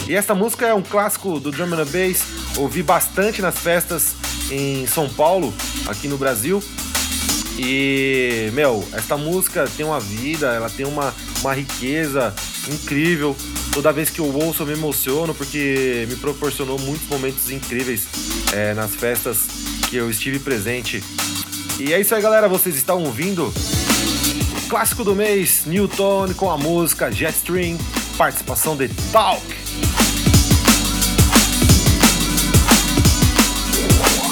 E 0.08 0.16
esta 0.16 0.34
música 0.34 0.66
é 0.66 0.74
um 0.74 0.82
clássico 0.82 1.40
do 1.40 1.52
drum 1.52 1.76
and 1.76 1.86
bass. 1.86 2.26
Ouvi 2.58 2.82
bastante 2.82 3.40
nas 3.40 3.60
festas 3.60 4.16
em 4.50 4.86
São 4.88 5.10
Paulo, 5.10 5.54
aqui 5.88 6.08
no 6.08 6.18
Brasil. 6.18 6.62
E, 7.58 8.52
meu, 8.54 8.88
esta 8.94 9.18
música 9.18 9.68
tem 9.76 9.86
uma 9.86 10.00
vida, 10.00 10.54
ela 10.54 10.70
tem 10.70 10.86
uma, 10.86 11.14
uma 11.42 11.54
riqueza 11.54 12.34
incrível. 12.72 13.36
Toda 13.74 13.92
vez 13.92 14.10
que 14.10 14.20
eu 14.20 14.34
ouço 14.34 14.64
eu 14.64 14.68
me 14.68 14.74
emociono 14.74 15.34
porque 15.34 16.06
me 16.08 16.16
proporcionou 16.18 16.78
muitos 16.80 17.08
momentos 17.08 17.50
incríveis 17.50 18.08
é, 18.54 18.74
nas 18.74 18.96
festas 18.96 19.48
que 19.90 19.96
eu 19.96 20.10
estive 20.10 20.40
presente. 20.40 21.04
E 21.80 21.94
é 21.94 22.00
isso 22.00 22.14
aí, 22.14 22.22
galera. 22.22 22.48
Vocês 22.48 22.76
estão 22.76 23.04
ouvindo 23.04 23.48
o 23.48 24.70
clássico 24.70 25.04
do 25.04 25.16
mês, 25.16 25.64
Newton, 25.66 26.34
com 26.36 26.52
a 26.52 26.58
música 26.58 27.12
Jetstream, 27.12 27.78
participação 28.18 28.76
de 28.76 28.90
Talk. 29.12 29.57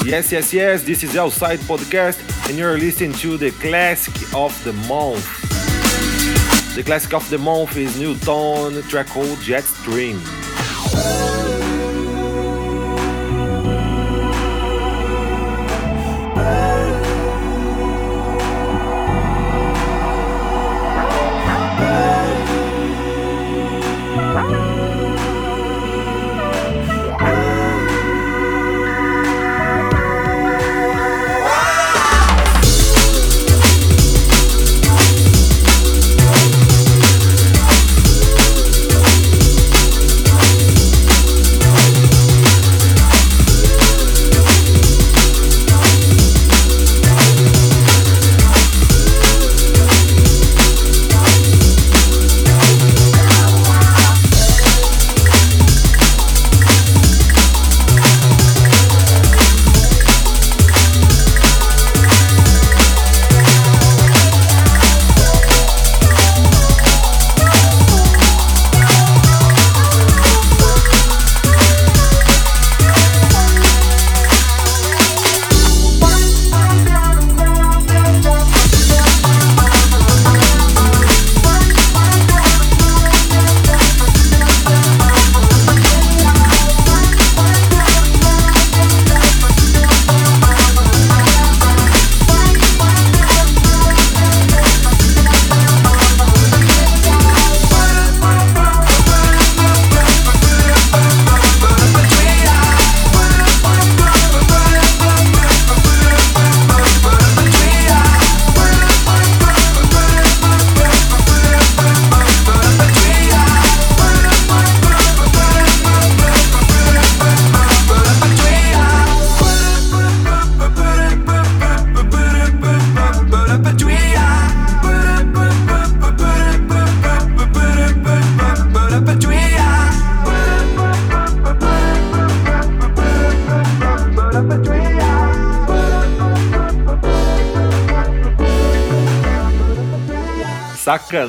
Yes, 0.06 0.32
yes, 0.32 0.54
yes, 0.54 0.84
this 0.84 1.02
is 1.02 1.18
Outside 1.18 1.58
Podcast, 1.62 2.22
and 2.48 2.60
you're 2.60 2.78
listening 2.78 3.12
to 3.14 3.38
the 3.38 3.50
classic 3.50 4.14
of 4.36 4.54
the 4.64 4.72
month. 4.88 5.26
The 6.76 6.84
classic 6.84 7.16
of 7.16 7.28
the 7.32 7.40
month 7.40 7.76
is 7.76 8.00
Newton, 8.00 8.84
track 8.84 9.08
called 9.08 9.40
Jetstream. 9.40 10.45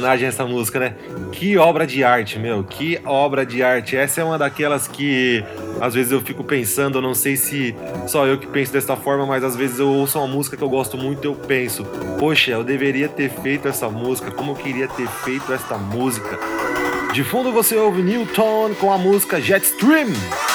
Sacanagem 0.07 0.29
essa 0.29 0.47
música, 0.47 0.79
né? 0.79 0.95
Que 1.33 1.59
obra 1.59 1.85
de 1.85 2.05
arte, 2.05 2.39
meu. 2.39 2.63
Que 2.63 3.01
obra 3.05 3.45
de 3.45 3.61
arte. 3.63 3.97
Essa 3.97 4.21
é 4.21 4.25
uma 4.25 4.39
daquelas 4.39 4.87
que 4.87 5.45
às 5.81 5.95
vezes 5.95 6.13
eu 6.13 6.21
fico 6.21 6.45
pensando, 6.45 6.99
eu 6.99 7.03
não 7.03 7.13
sei 7.13 7.37
se 7.37 7.75
só 8.07 8.25
eu 8.25 8.39
que 8.39 8.47
penso 8.47 8.73
dessa 8.73 8.95
forma, 8.95 9.27
mas 9.27 9.43
às 9.43 9.57
vezes 9.57 9.81
eu 9.81 9.89
ouço 9.89 10.19
uma 10.19 10.29
música 10.29 10.57
que 10.57 10.63
eu 10.63 10.69
gosto 10.69 10.97
muito 10.97 11.25
e 11.25 11.27
eu 11.27 11.35
penso, 11.35 11.85
poxa, 12.21 12.53
eu 12.53 12.63
deveria 12.63 13.09
ter 13.09 13.29
feito 13.29 13.67
essa 13.67 13.89
música, 13.89 14.31
como 14.31 14.53
eu 14.53 14.57
queria 14.57 14.87
ter 14.87 15.09
feito 15.09 15.53
esta 15.53 15.77
música. 15.77 16.39
De 17.13 17.25
fundo 17.25 17.51
você 17.51 17.75
ouve 17.77 18.01
Newton 18.01 18.75
com 18.79 18.93
a 18.93 18.99
música 18.99 19.41
Jetstream. 19.41 20.09
Você 20.11 20.46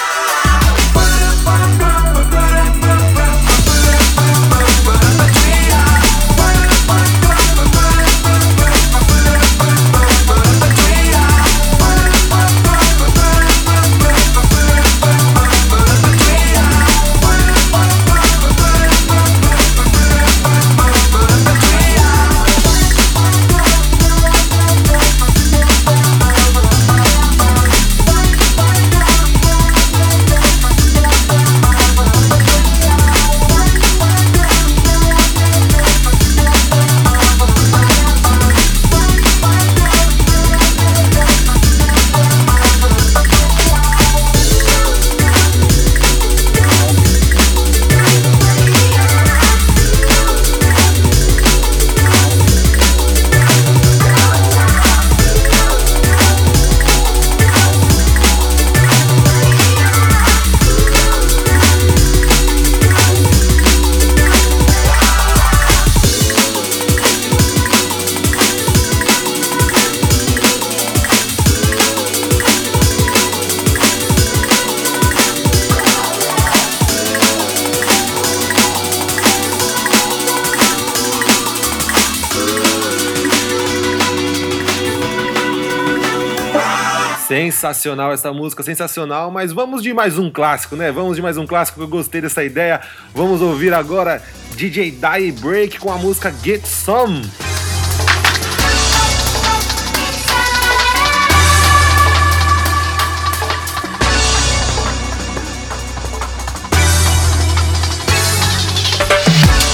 Sensacional 87.62 88.12
essa 88.12 88.34
música, 88.34 88.64
sensacional, 88.64 89.30
mas 89.30 89.52
vamos 89.52 89.84
de 89.84 89.94
mais 89.94 90.18
um 90.18 90.32
clássico, 90.32 90.76
né? 90.76 90.92
Vamos 90.92 91.18
de 91.18 91.22
mais 91.22 91.38
um 91.38 91.46
clássico, 91.46 91.80
eu 91.80 91.88
gostei 91.88 92.20
dessa 92.20 92.44
ideia. 92.44 92.82
Vamos 93.14 93.40
ouvir 93.40 93.72
agora 93.72 94.20
DJ 94.56 94.90
Die 94.90 95.32
Break 95.34 95.78
com 95.78 95.92
a 95.92 95.98
música 96.00 96.34
Get 96.44 96.66
Some. 96.66 97.22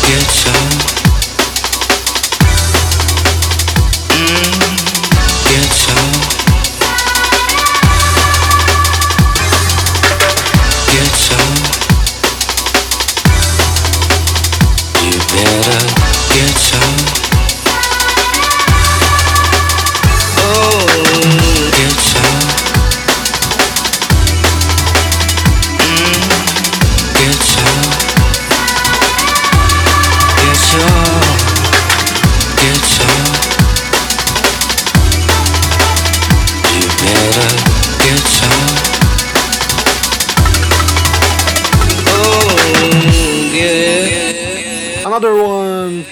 Get 0.04 0.30
some. 0.30 0.77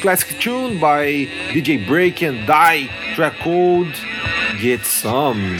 classic 0.05 0.37
tune 0.37 0.77
by 0.77 1.25
DJ 1.49 1.83
Break 1.87 2.21
and 2.21 2.45
Die, 2.45 2.85
track 3.15 3.39
called 3.39 3.91
Get 4.61 4.85
Some. 4.85 5.57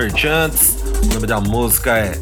Merchants. 0.00 0.78
O 1.04 1.14
nome 1.14 1.26
da 1.26 1.38
música 1.42 1.98
é 1.98 2.12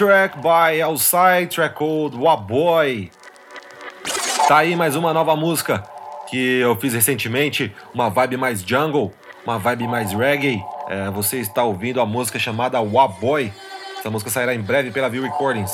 Track 0.00 0.38
by 0.38 0.80
Outside 0.80 1.48
Track 1.48 1.76
Old 1.78 2.16
Waboy. 2.16 3.10
Tá 4.48 4.56
aí 4.56 4.74
mais 4.74 4.96
uma 4.96 5.12
nova 5.12 5.36
música 5.36 5.84
que 6.26 6.58
eu 6.60 6.74
fiz 6.76 6.94
recentemente, 6.94 7.70
uma 7.92 8.08
vibe 8.08 8.38
mais 8.38 8.62
jungle, 8.62 9.12
uma 9.44 9.58
vibe 9.58 9.86
mais 9.86 10.14
reggae. 10.14 10.64
É, 10.88 11.10
você 11.10 11.36
está 11.36 11.64
ouvindo 11.64 12.00
a 12.00 12.06
música 12.06 12.38
chamada 12.38 12.80
Waboy. 12.80 13.52
Essa 13.98 14.08
música 14.08 14.30
sairá 14.30 14.54
em 14.54 14.62
breve 14.62 14.90
pela 14.90 15.10
View 15.10 15.22
Recordings. 15.22 15.70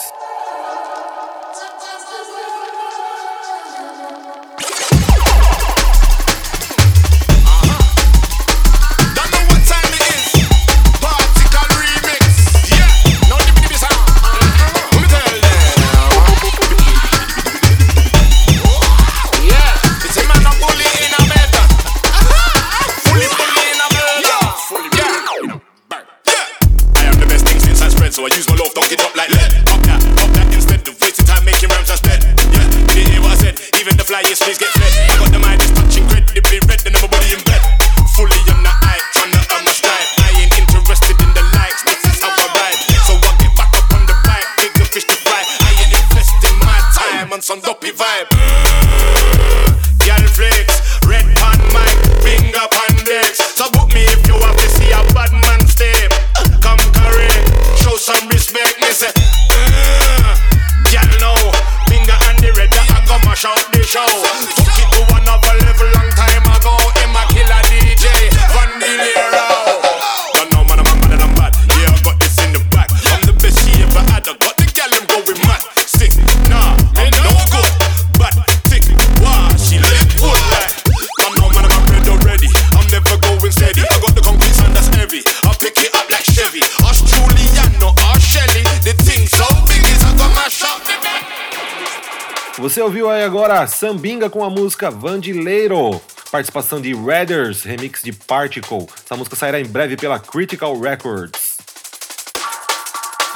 Sambinga 93.86 94.28
com 94.28 94.42
a 94.42 94.50
música 94.50 94.90
Vandileiro, 94.90 96.02
participação 96.32 96.80
de 96.80 96.92
Raiders, 96.92 97.62
remix 97.62 98.02
de 98.02 98.10
Particle. 98.12 98.84
Essa 99.04 99.16
música 99.16 99.36
sairá 99.36 99.60
em 99.60 99.64
breve 99.64 99.96
pela 99.96 100.18
Critical 100.18 100.76
Records. 100.80 101.58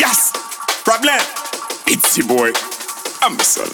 Yes! 0.00 0.32
Problem! 0.82 1.20
It's 1.86 2.18
your 2.18 2.26
boy, 2.26 2.52
Ambassador. 3.22 3.70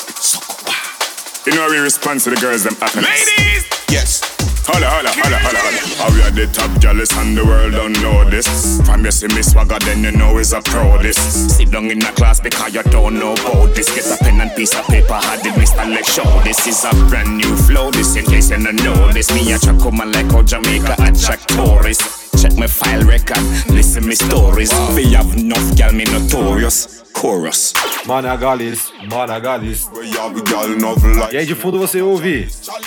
You 1.47 1.55
know 1.55 1.63
how 1.63 1.71
we 1.71 1.79
respond 1.79 2.21
to 2.25 2.31
the 2.31 2.39
girls, 2.39 2.65
them 2.65 2.77
happiness. 2.79 3.25
Ladies! 3.39 3.65
Yes! 3.91 4.36
Holla, 4.67 4.87
holla, 4.91 5.11
holla, 5.15 5.39
holla, 5.39 5.59
holla. 5.63 5.81
How 5.97 6.11
we 6.13 6.23
are 6.23 6.31
the 6.31 6.47
top 6.53 6.71
jealous 6.81 7.13
and 7.17 7.37
the 7.39 7.45
world 7.45 7.73
don't 7.73 7.93
know 8.03 8.29
this. 8.29 8.81
From 8.85 9.05
you 9.05 9.13
see 9.13 9.29
me 9.29 9.43
swagger, 9.43 9.79
then 9.81 10.03
you 10.03 10.11
know 10.11 10.37
it's 10.39 10.53
a 10.53 10.61
pro 10.61 11.01
this. 11.01 11.17
Sit 11.57 11.71
down 11.71 11.91
in 11.91 12.01
the 12.01 12.11
class 12.17 12.41
because 12.41 12.75
you 12.75 12.83
don't 12.85 13.15
know 13.15 13.35
about 13.35 13.75
this. 13.77 13.89
Get 13.95 14.11
a 14.11 14.23
pen 14.23 14.41
and 14.41 14.51
piece 14.57 14.75
of 14.75 14.85
paper, 14.87 15.15
had 15.15 15.47
it 15.47 15.55
Mr. 15.55 15.87
Leg 15.89 16.05
show. 16.05 16.27
This 16.43 16.67
is 16.67 16.85
a 16.85 16.91
brand 17.09 17.37
new 17.39 17.57
flow, 17.57 17.93
this 17.93 18.17
in 18.17 18.25
case 18.25 18.51
you 18.51 18.63
don't 18.63 18.77
know 18.83 19.13
this. 19.13 19.33
Me 19.33 19.53
a 19.53 19.59
track 19.59 19.79
come 19.79 20.03
like 20.11 20.31
how 20.33 20.43
Jamaica 20.43 20.95
attract 20.99 21.49
tourists. 21.49 22.43
Check 22.43 22.57
my 22.57 22.67
file 22.67 23.03
record, 23.03 23.43
listen 23.69 24.07
me 24.07 24.15
stories. 24.15 24.73
We 24.95 25.13
have 25.15 25.33
enough 25.37 25.77
gal, 25.77 25.93
me 25.93 26.05
notorious. 26.05 27.05
Chorus. 27.17 27.73
Managalis, 28.05 28.93
Managalis. 29.09 29.91
We 29.91 30.11
have 30.11 30.45
gal 30.45 30.71
enough 30.71 31.03
like. 31.03 31.33
E 31.33 31.39
aí 31.39 31.47
de 31.47 31.55
fundo 31.55 31.79
você 31.79 32.03
ouve 32.03 32.47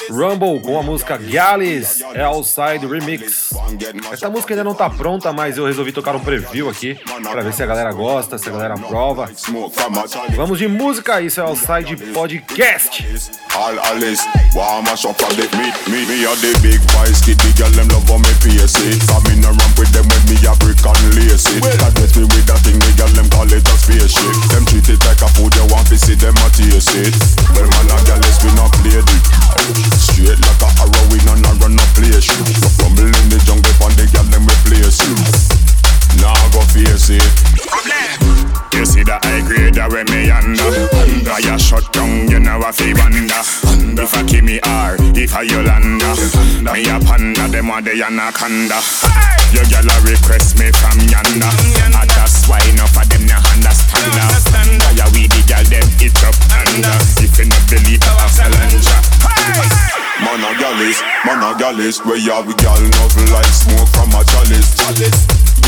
Rumble 0.10 0.60
com 0.62 0.80
a 0.80 0.84
música 0.84 1.18
Gallus 1.18 2.02
Outside 2.02 2.86
Remix. 2.86 3.54
Essa 4.12 4.30
música 4.30 4.54
ainda 4.54 4.64
não 4.64 4.74
tá 4.74 4.90
pronta, 4.90 5.32
mas 5.32 5.58
eu 5.58 5.66
resolvi 5.66 5.92
tocar 5.92 6.16
um 6.16 6.20
preview 6.20 6.70
aqui 6.70 7.00
pra 7.22 7.42
ver 7.42 7.54
se 7.54 7.64
a 7.64 7.66
galera 7.66 7.92
gosta, 7.94 8.38
se 8.38 8.50
a 8.50 8.52
galera 8.52 8.74
aprova. 8.74 9.30
Vamos 10.36 10.58
de 10.58 10.68
música, 10.68 11.22
isso 11.22 11.40
é 11.40 11.44
Outside 11.44 11.96
Podcast. 12.14 13.06
All 13.60 13.76
Alice, 13.92 14.24
warm 14.56 14.88
a 14.88 14.96
shop 14.96 15.20
for 15.20 15.28
the 15.36 15.44
me, 15.60 15.68
me, 15.92 16.08
me 16.08 16.24
are 16.24 16.40
the 16.40 16.56
big 16.64 16.80
boys, 16.96 17.20
kid, 17.20 17.36
the 17.44 17.52
girl 17.60 17.68
them 17.76 17.92
love 17.92 18.08
on 18.08 18.24
me 18.24 18.32
pace 18.40 18.72
it. 18.88 19.04
Come 19.04 19.28
in 19.36 19.44
a 19.44 19.52
ramp 19.52 19.76
with 19.76 19.92
them 19.92 20.08
when 20.08 20.24
me 20.32 20.40
a 20.48 20.56
brick 20.64 20.80
and 20.80 21.04
lace 21.20 21.44
it. 21.52 21.60
That 21.84 21.92
get 21.92 22.08
me 22.16 22.24
with 22.24 22.48
that 22.48 22.64
thing, 22.64 22.80
the 22.80 22.88
girl 22.96 23.12
them 23.12 23.28
call 23.28 23.52
it 23.52 23.68
a 23.68 23.76
spaceship. 23.76 24.32
Them 24.56 24.64
treat 24.64 24.88
it 24.88 25.04
like 25.04 25.20
a 25.20 25.28
food, 25.36 25.52
you 25.60 25.68
want 25.68 25.92
to 25.92 26.00
see 26.00 26.16
them 26.16 26.40
a 26.40 26.48
taste 26.56 26.96
it. 27.04 27.12
Well 27.52 27.68
man, 27.68 27.92
a 27.92 28.00
girl 28.08 28.24
is 28.24 28.40
we 28.40 28.50
not 28.56 28.72
play 28.80 28.96
it. 28.96 29.08
Straight 30.00 30.40
like 30.40 30.64
a 30.64 30.70
arrow, 30.80 31.04
we 31.12 31.20
not 31.28 31.44
a 31.44 31.52
run 31.60 31.76
no 31.76 31.84
place. 32.00 32.32
Rumble 32.80 33.12
in 33.12 33.28
the 33.28 33.44
jungle, 33.44 33.76
on 33.84 33.92
the 34.00 34.08
girl 34.08 34.24
them 34.32 34.48
replace 34.48 35.04
it. 35.04 35.69
Now 36.18 36.34
go 36.50 36.62
face 36.74 37.10
it. 37.10 37.24
You 38.80 38.86
see 38.86 39.04
the 39.04 39.20
high 39.28 39.44
grade 39.44 39.76
that 39.76 39.92
way 39.92 40.08
me 40.08 40.32
under. 40.32 40.64
Under 40.64 41.36
ya 41.44 41.60
shut 41.60 41.84
down, 41.92 42.32
you 42.32 42.40
know 42.40 42.64
a 42.64 42.72
fi 42.72 42.96
wonder 42.96 43.44
If 44.00 44.16
I 44.16 44.24
give 44.24 44.48
me 44.48 44.64
R, 44.64 44.96
if 45.20 45.36
I 45.36 45.44
Yolanda 45.44 46.16
Me 46.64 46.88
a 46.88 46.96
panda, 47.04 47.52
them 47.52 47.68
a 47.76 47.84
the 47.84 48.00
anaconda 48.00 48.80
Your 49.52 49.68
gal 49.68 49.84
a 49.84 49.96
request 50.08 50.56
me 50.56 50.72
from 50.80 50.96
yonder. 51.12 51.52
And 51.92 52.08
that's 52.16 52.48
why 52.48 52.64
enough 52.72 52.96
of 52.96 53.04
them 53.12 53.28
no 53.28 53.36
understand 53.52 54.16
Why 54.80 54.96
ya 54.96 55.12
we 55.12 55.28
the 55.28 55.44
gal 55.44 55.68
them 55.68 55.84
it 56.00 56.16
up 56.24 56.40
under. 56.56 56.96
If 57.20 57.36
you 57.36 57.52
not 57.52 57.64
believe 57.68 58.00
I 58.08 58.16
have 58.16 58.40
Man 60.24 60.40
a 60.40 60.52
gallis, 60.56 61.04
man 61.28 61.44
a 61.44 61.52
gallis 61.60 62.00
We 62.08 62.24
have 62.32 62.48
gal 62.64 62.80
enough 62.80 63.12
like 63.36 63.52
smoke 63.52 63.92
from 63.92 64.16
a 64.16 64.24
chalice 64.24 64.72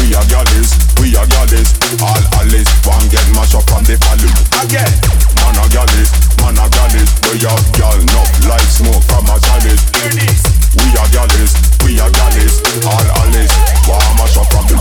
we 0.01 0.15
are 0.15 0.25
gallis, 0.25 0.71
we 0.99 1.15
are 1.15 1.25
gallis 1.27 1.69
All 2.01 2.23
Alice, 2.41 2.69
one 2.85 3.07
get 3.09 3.25
mashed 3.35 3.55
up 3.55 3.69
on 3.73 3.83
the 3.83 3.97
palace 4.01 4.41
Again. 4.63 4.89
Man 5.37 5.57
a 5.57 5.65
gallis, 5.69 6.11
man 6.41 6.57
a 6.57 6.65
gallis 6.69 7.09
We 7.29 7.45
are 7.45 7.61
gal 7.77 7.99
enough 7.99 8.31
like 8.47 8.61
smoke 8.61 9.03
from 9.03 9.25
a 9.29 9.37
chalice 9.39 10.60
We 10.71 10.87
are 10.95 11.09
gallis, 11.11 11.51
we 11.83 11.99
are 11.99 12.07
gallis 12.07 12.63
All 12.87 13.07
Alice, 13.19 13.51
one 13.83 13.99
mash 14.15 14.37
up 14.39 14.47
the 14.71 14.79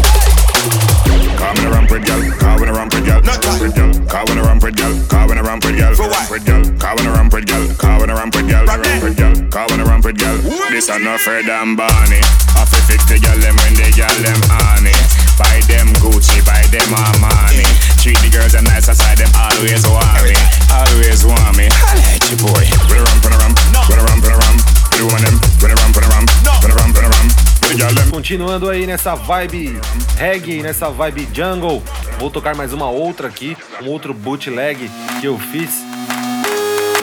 Car 1.34 1.51
when 1.55 1.66
I 1.66 1.70
ramp 1.74 1.91
with 1.91 2.07
gal, 2.07 2.22
car 2.38 2.61
when 2.61 2.68
I 2.68 2.72
ramp 2.72 2.95
with 2.95 3.07
gal, 3.07 3.18
ramp 3.18 3.59
with 3.59 3.74
gal, 3.74 3.91
car 4.07 4.24
when 4.28 4.38
I 4.38 4.43
ramp 4.47 4.62
with 4.62 4.76
gal, 4.76 4.95
car 5.09 5.26
when 5.26 5.38
I 5.38 5.43
ramp 5.43 5.64
with 5.64 5.76
gal, 5.76 5.95
ramp 5.99 6.30
with 6.30 6.45
gal, 6.47 6.62
car 6.78 6.95
when 6.95 7.07
I 7.07 7.14
ramp 7.14 7.32
with 7.34 7.47
gal, 7.47 7.66
car 7.74 7.99
when 7.99 8.11
I 8.11 8.14
ramp 8.14 8.34
with 8.36 8.47
gal, 8.47 8.64
with 9.03 9.16
gal, 9.16 9.34
car 9.51 9.66
when 9.66 9.80
I 9.80 9.84
ramp 9.84 10.05
with 10.05 10.18
gal. 10.18 10.36
This 10.70 10.91
are 10.91 11.01
no 11.01 11.18
Fred 11.18 11.49
and 11.49 11.76
Barney. 11.76 12.22
I 12.55 12.62
fi 12.70 12.78
fix 12.86 13.03
the 13.11 13.18
gal 13.18 13.38
them 13.43 13.57
when 13.59 13.74
the 13.74 13.91
gal 13.97 14.14
them 14.22 14.38
honey. 14.47 14.95
Buy 15.34 15.59
them 15.66 15.91
Gucci, 15.99 16.38
buy 16.47 16.62
them 16.70 16.86
Armani. 16.95 17.66
Treat 17.99 18.20
the 18.22 18.30
girls 18.30 18.53
them 18.53 18.64
nice 18.64 18.86
aside 18.86 19.18
them 19.18 19.32
always 19.34 19.82
want 19.91 20.22
me, 20.22 20.36
always 20.70 21.26
want 21.26 21.57
me. 21.57 21.66
Holla 21.72 22.14
at 22.14 22.22
you 22.30 22.36
boy. 22.38 22.64
When 22.86 23.01
I 23.01 23.11
ramp, 23.11 23.24
when 23.24 23.32
I 23.32 23.38
ramp, 23.43 23.59
when 23.91 23.99
I 23.99 24.05
ramp, 24.07 24.22
when 24.22 24.32
I 24.32 24.38
ramp. 24.38 24.69
Continuando 28.11 28.68
aí 28.68 28.86
nessa 28.86 29.14
vibe 29.14 29.80
reggae, 30.16 30.62
nessa 30.62 30.90
vibe 30.90 31.28
jungle, 31.32 31.82
vou 32.18 32.30
tocar 32.30 32.55
mais 32.55 32.72
uma 32.72 32.90
outra 32.90 33.28
aqui, 33.28 33.57
um 33.82 33.88
outro 33.88 34.12
bootleg 34.12 34.90
que 35.20 35.26
eu 35.26 35.38
fiz. 35.38 35.70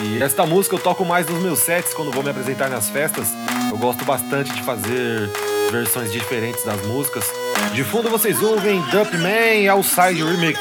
E 0.04 0.22
esta 0.22 0.46
música 0.46 0.76
eu 0.76 0.80
toco 0.80 1.04
mais 1.04 1.28
nos 1.28 1.42
meus 1.42 1.60
sets 1.60 1.94
quando 1.94 2.12
vou 2.12 2.22
me 2.22 2.30
apresentar 2.30 2.70
nas 2.70 2.90
festas. 2.90 3.30
Eu 3.72 3.78
gosto 3.78 4.06
bastante 4.06 4.54
de 4.54 4.62
fazer 4.62 5.30
versões 5.72 6.12
diferentes 6.12 6.64
das 6.64 6.80
músicas. 6.86 7.26
De 7.74 7.84
fundo 7.84 8.10
vocês 8.10 8.42
ouvem 8.42 8.82
Dumpman 8.92 9.68
Outside 9.70 10.24
Remix. 10.24 10.60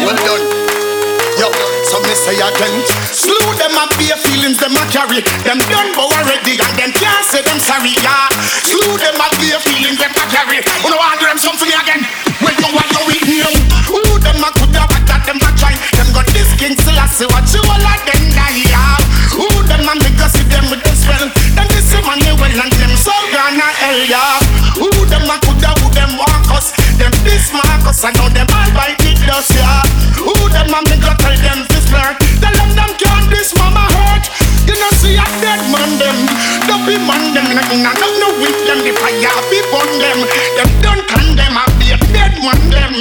Well 0.00 0.16
done. 0.24 0.65
Say 2.16 2.40
again. 2.40 2.74
Slew 3.12 3.36
them 3.60 3.76
up 3.76 3.92
their 4.00 4.16
feelings, 4.16 4.56
them 4.56 4.72
a 4.72 4.82
carry. 4.88 5.20
Them 5.44 5.60
done 5.68 5.92
but 5.92 6.08
already 6.16 6.56
and 6.56 6.74
them 6.80 6.90
can't 6.96 7.24
say 7.28 7.44
them 7.44 7.60
sorry, 7.60 7.92
yeah. 8.00 8.32
Slew 8.64 8.96
them 8.96 9.20
up 9.20 9.36
their 9.36 9.60
feelings, 9.60 10.00
them 10.00 10.16
a 10.16 10.24
carry. 10.32 10.64
Who 10.80 10.88
know 10.88 10.96
want 10.96 11.20
them 11.20 11.36
something 11.36 11.68
again? 11.68 12.08
When 12.40 12.56
you 12.56 12.72
want 12.72 12.88
to 12.96 13.00
eat 13.12 13.44
them. 13.44 13.54
Who 13.92 14.00
them 14.24 14.40
a 14.40 14.48
coulda 14.56 14.88
what 14.88 15.04
that 15.06 15.28
them 15.28 15.44
a 15.44 15.50
try. 15.60 15.76
Them 15.92 16.08
got 16.16 16.26
this 16.32 16.48
king 16.56 16.72
still 16.80 16.96
I 16.96 17.04
see 17.06 17.28
what 17.28 17.44
you 17.52 17.60
all 17.68 17.84
of 17.84 18.00
them 18.08 18.22
die, 18.32 18.64
yeah. 18.64 18.96
Who 19.36 19.46
them 19.68 19.84
a 19.84 19.94
make 20.00 20.18
us 20.18 20.32
see 20.32 20.48
them 20.48 20.72
with 20.72 20.82
this 20.88 21.04
spell. 21.04 21.28
Them 21.52 21.68
man 22.06 22.18
they 22.18 22.34
well 22.34 22.50
and 22.50 22.72
them 22.78 22.92
so 22.98 23.14
gonna 23.30 23.68
hell, 23.78 24.00
yeah. 24.10 24.40
Who 24.80 24.90
them 25.06 25.28
a 25.30 25.36
coulda 25.44 25.70
who 25.78 25.86
them 25.94 26.18
want 26.18 26.50
us. 26.50 26.74
Them 26.98 27.12
this 27.22 27.52
Marcus 27.52 28.02
I 28.02 28.10
know 28.18 28.28
them 28.32 28.48
all 28.50 28.70
by 28.74 28.96
the 28.98 29.12
dust, 29.26 29.54
yeah. 29.54 29.82
Who 30.18 30.34
them 30.50 30.72
a 30.74 30.80
make 30.90 31.04
us 31.06 31.16
tell 31.22 31.36
them 31.36 31.58
this 31.70 31.86
flirt. 31.86 32.18
Tell 32.42 32.54
them 32.54 32.70
them 32.74 32.90
can't 32.98 33.26
this 33.30 33.54
mama 33.54 33.86
hurt. 33.94 34.24
You 34.66 34.74
know 34.74 34.92
see 34.98 35.14
a 35.14 35.26
dead 35.38 35.62
man 35.70 35.90
them. 36.00 36.18
Don't 36.66 36.82
be 36.88 36.98
man 36.98 37.34
them 37.34 37.54
nothing 37.54 37.86
I 37.86 37.94
don't 37.94 38.16
know 38.18 38.32
with 38.42 38.58
them. 38.66 38.82
The 38.82 38.92
fire 38.98 39.38
be 39.52 39.62
burn 39.70 39.90
them. 40.02 40.18
Them 40.58 40.70
don't 40.82 41.04
condemn 41.06 41.54
I 41.54 41.64
be 41.78 41.94
a 41.94 41.98
dead 42.10 42.34
man 42.42 42.60
them. 42.72 42.94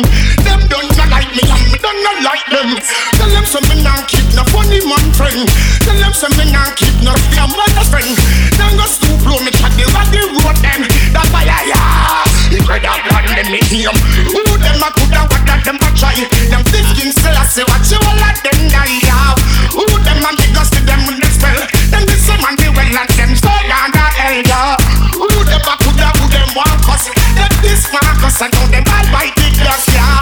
Them 0.45 0.61
don't 0.69 0.89
not 0.93 1.09
like 1.09 1.31
me 1.33 1.43
and 1.49 1.74
don't 1.85 2.25
like 2.25 2.45
them. 2.49 2.69
Tell 3.13 3.29
them 3.29 3.45
some 3.45 3.65
me 3.69 3.77
not 3.85 4.09
keep 4.09 4.25
no 4.33 4.41
funny 4.49 4.81
man 4.81 5.05
friend. 5.13 5.45
Tell 5.85 5.93
them 5.93 6.13
some 6.17 6.33
me 6.33 6.49
not 6.49 6.73
keep 6.73 6.97
no 7.05 7.13
fear 7.29 7.45
mother 7.45 7.85
friend. 7.85 8.09
Then 8.57 8.73
go 8.73 8.85
stoop 8.89 9.21
blow 9.21 9.37
me 9.45 9.53
chat 9.53 9.69
the 9.77 9.85
rock 9.93 10.09
the 10.09 10.25
road 10.33 10.57
them. 10.65 10.81
That 11.13 11.29
fire 11.29 11.45
yeah. 11.45 12.25
He 12.49 12.57
could 12.57 12.81
have 12.81 13.05
blood 13.05 13.29
them 13.29 13.47
me 13.53 13.61
him. 13.69 13.93
Who 14.33 14.41
them 14.57 14.81
a 14.81 14.89
coulda 14.97 15.29
what 15.29 15.45
that 15.45 15.61
them 15.61 15.77
a 15.77 15.89
try. 15.93 16.17
Them 16.49 16.65
this 16.73 16.89
king 16.97 17.13
I 17.13 17.45
say 17.45 17.65
what 17.69 17.85
you 17.85 18.01
all 18.01 18.17
of 18.17 18.37
them 18.41 18.59
die 18.65 19.05
have. 19.05 19.37
Who 19.77 19.85
them 20.01 20.25
a 20.25 20.29
make 20.33 20.57
us 20.57 20.73
to 20.73 20.81
them 20.81 21.05
with 21.05 21.21
the 21.21 21.29
spell. 21.29 21.59
Them 21.93 22.03
this 22.09 22.25
some 22.25 22.41
man 22.41 22.57
they 22.57 22.73
well 22.73 22.97
and 22.97 23.11
them 23.13 23.31
so 23.37 23.53
the 23.53 24.05
hell 24.17 24.37
yeah. 24.41 24.73
Who 25.13 25.29
them 25.29 25.61
a 25.61 25.73
coulda 25.85 26.09
who 26.17 26.25
them 26.33 26.49
want 26.57 26.81
us. 26.89 27.13
Them 27.37 27.53
this 27.61 27.85
Marcus 27.93 28.41
I 28.41 28.49
know 28.49 28.65
them 28.73 28.85
all 28.89 29.05
by 29.13 29.29
the 29.37 29.47
glass 29.53 29.85
yeah. 29.93 30.14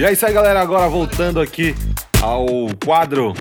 E 0.00 0.04
é 0.04 0.12
isso 0.12 0.24
aí, 0.24 0.32
galera. 0.32 0.62
Agora 0.62 0.88
voltando 0.88 1.40
aqui 1.40 1.74
ao 2.22 2.46
quadro 2.82 3.34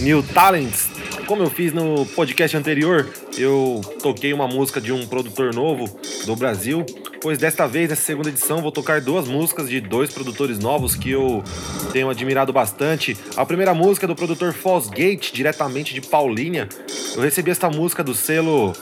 New 0.00 0.22
Talents. 0.24 0.90
Como 1.24 1.44
eu 1.44 1.48
fiz 1.48 1.72
no 1.72 2.04
podcast 2.04 2.56
anterior, 2.56 3.08
eu 3.38 3.80
toquei 4.02 4.32
uma 4.32 4.48
música 4.48 4.80
de 4.80 4.92
um 4.92 5.06
produtor 5.06 5.54
novo 5.54 5.84
do 6.26 6.34
Brasil. 6.34 6.84
Pois 7.20 7.36
desta 7.36 7.66
vez, 7.66 7.90
nessa 7.90 8.00
segunda 8.00 8.30
edição, 8.30 8.62
vou 8.62 8.72
tocar 8.72 8.98
duas 9.02 9.28
músicas 9.28 9.68
de 9.68 9.78
dois 9.78 10.10
produtores 10.10 10.58
novos 10.58 10.94
que 10.94 11.10
eu 11.10 11.44
tenho 11.92 12.08
admirado 12.08 12.50
bastante. 12.50 13.14
A 13.36 13.44
primeira 13.44 13.74
música 13.74 14.06
é 14.06 14.08
do 14.08 14.16
produtor 14.16 14.54
Gate, 14.90 15.30
diretamente 15.30 15.92
de 15.92 16.00
Paulínia. 16.00 16.66
Eu 17.14 17.20
recebi 17.20 17.50
esta 17.50 17.68
música 17.68 18.02
do 18.02 18.14
selo 18.14 18.72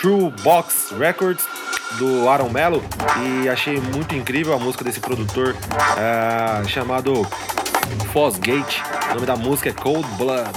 True 0.00 0.32
Box 0.44 0.94
Records 0.96 1.44
do 1.98 2.28
Aaron 2.28 2.50
Mello 2.50 2.84
e 3.42 3.48
achei 3.48 3.80
muito 3.80 4.14
incrível 4.14 4.54
a 4.54 4.58
música 4.60 4.84
desse 4.84 5.00
produtor 5.00 5.56
eh, 5.96 6.68
chamado 6.68 7.26
Gate. 8.40 8.80
O 9.10 9.14
nome 9.14 9.26
da 9.26 9.34
música 9.34 9.70
é 9.70 9.72
Cold 9.72 10.06
Blood. 10.16 10.52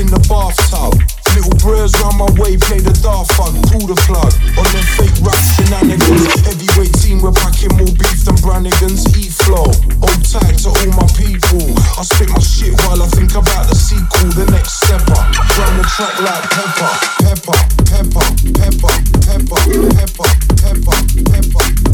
In 0.00 0.06
the 0.06 0.22
bathtub. 0.30 0.94
Little 1.34 1.54
bros 1.58 1.92
round 2.00 2.18
my 2.18 2.30
way, 2.38 2.56
play 2.56 2.78
the 2.78 2.94
daft 3.02 3.34
fun, 3.34 3.54
pull 3.70 3.86
the 3.86 3.98
plug. 4.06 4.32
On 4.58 4.66
them 4.74 4.86
fake 4.98 5.18
rap 5.22 5.38
shenanigans. 5.54 6.34
Heavyweight 6.46 6.94
team, 7.02 7.20
we're 7.22 7.34
packing 7.34 7.74
more 7.76 7.90
beef 7.94 8.24
than 8.24 8.38
Brannigan's. 8.42 9.06
E 9.18 9.28
flow. 9.28 9.70
Old 10.02 10.22
tight 10.24 10.58
to 10.64 10.70
all 10.70 10.92
my 10.94 11.06
people. 11.18 11.74
I 11.98 12.02
spit 12.06 12.30
my 12.30 12.42
shit 12.42 12.74
while 12.86 13.02
I 13.02 13.08
think 13.12 13.34
about 13.34 13.66
the 13.68 13.76
sequel, 13.76 14.30
the 14.34 14.46
next 14.50 14.82
stepper. 14.82 15.14
Round 15.14 15.76
the 15.78 15.84
track 15.86 16.14
like 16.22 16.46
pepper, 16.50 16.92
pepper, 17.22 17.58
pepper, 17.86 18.26
pepper, 18.54 18.94
pepper, 19.26 19.60
pepper, 19.94 19.98
pepper, 19.98 20.30
pepper, 20.58 20.98
pepper. 21.26 21.87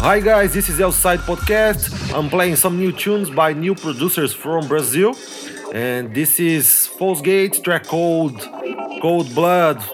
Hi 0.00 0.20
guys, 0.20 0.54
this 0.54 0.70
is 0.70 0.80
Outside 0.80 1.18
Podcast. 1.20 2.14
I'm 2.14 2.30
playing 2.30 2.56
some 2.56 2.78
new 2.78 2.90
tunes 2.90 3.28
by 3.28 3.52
new 3.52 3.74
producers 3.74 4.32
from 4.32 4.66
Brazil. 4.66 5.14
And 5.74 6.14
this 6.14 6.38
is 6.38 6.86
False 6.86 7.20
Gate, 7.20 7.60
track 7.64 7.84
called 7.84 8.48
Cold 9.04 9.34
Blood. 9.34 9.84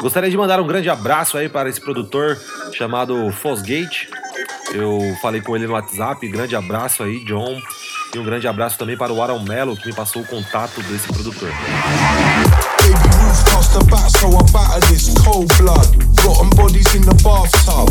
Gostaria 0.00 0.30
de 0.30 0.36
mandar 0.36 0.60
um 0.60 0.66
grande 0.68 0.88
abraço 0.88 1.36
aí 1.36 1.48
para 1.48 1.68
esse 1.68 1.80
produtor 1.80 2.38
chamado 2.72 3.32
Fosgate. 3.32 4.08
Eu 4.72 5.00
falei 5.20 5.40
com 5.40 5.56
ele 5.56 5.66
no 5.66 5.72
WhatsApp, 5.72 6.24
grande 6.28 6.54
abraço 6.54 7.02
aí, 7.02 7.24
John. 7.24 7.60
E 8.14 8.18
um 8.20 8.22
grande 8.22 8.46
abraço 8.46 8.78
também 8.78 8.96
para 8.96 9.12
o 9.12 9.20
Aaron 9.20 9.40
Mello, 9.40 9.76
que 9.76 9.88
me 9.88 9.92
passou 9.92 10.22
o 10.22 10.24
contato 10.24 10.80
desse 10.82 11.08
produtor. 11.08 11.50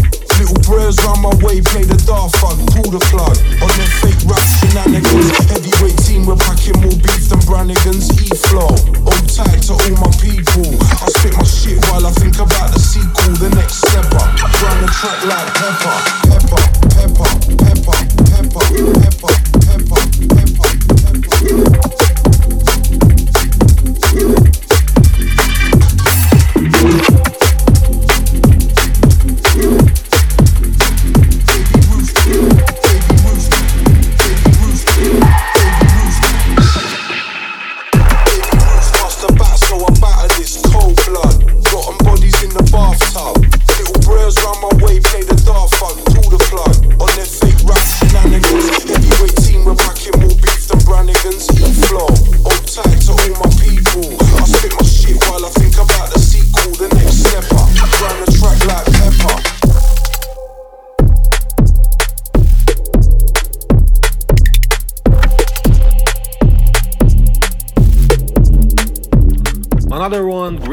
Baby 0.07 0.24
Little 0.35 0.59
prayers 0.67 0.99
on 1.07 1.21
my 1.21 1.31
way, 1.39 1.61
play 1.61 1.87
the 1.87 1.95
daft 2.03 2.35
fuck, 2.43 2.59
pull 2.75 2.91
the 2.91 2.99
plug. 3.07 3.37
On 3.63 3.71
them 3.79 3.91
fake 4.03 4.19
rap 4.27 4.43
shenanigans. 4.59 5.31
Heavyweight 5.47 5.97
team, 6.03 6.25
we're 6.27 6.35
packing 6.35 6.75
more 6.83 6.95
beef 6.99 7.31
than 7.31 7.39
Brannigan's 7.47 8.11
E-Flow. 8.19 8.75
Hold 9.07 9.25
tight 9.31 9.63
to 9.67 9.73
all 9.79 9.95
my 9.95 10.11
people. 10.19 10.75
I 10.99 11.07
spit 11.15 11.33
my 11.39 11.47
shit 11.47 11.79
while 11.87 12.05
I 12.05 12.11
think 12.11 12.35
about 12.35 12.75
the 12.75 12.79
sequel, 12.79 13.31
the 13.39 13.49
next 13.55 13.79
step 13.79 14.11
up. 14.11 14.27
Grind 14.59 14.83
the 14.83 14.89
track 14.91 15.19
like 15.23 15.49
pepper, 15.55 15.97
pepper, 16.27 16.63
pepper, 16.99 17.29
pepper, 17.55 17.97
pepper, 18.27 18.59
pepper. 18.59 19.31
pepper. 19.31 19.54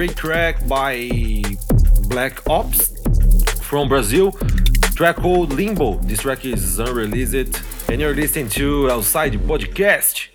Great 0.03 0.16
track 0.16 0.66
by 0.66 1.09
Black 2.09 2.44
Ops 2.50 2.92
from 3.61 3.88
Brazil. 3.88 4.32
Track 4.96 5.14
called 5.14 5.53
Limbo. 5.53 5.94
This 5.98 6.22
track 6.22 6.44
is 6.44 6.80
unreleased, 6.80 7.62
and 7.88 8.00
you're 8.00 8.12
listening 8.12 8.48
to 8.48 8.90
Outside 8.90 9.34
Podcast. 9.34 10.32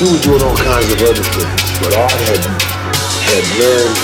We 0.00 0.08
were 0.08 0.24
doing 0.24 0.40
all 0.40 0.56
kinds 0.56 0.88
of 0.96 0.96
other 1.04 1.20
things, 1.20 1.68
but 1.76 1.92
I 1.92 2.08
had 2.08 2.40
had 2.40 3.44
learned 3.60 4.00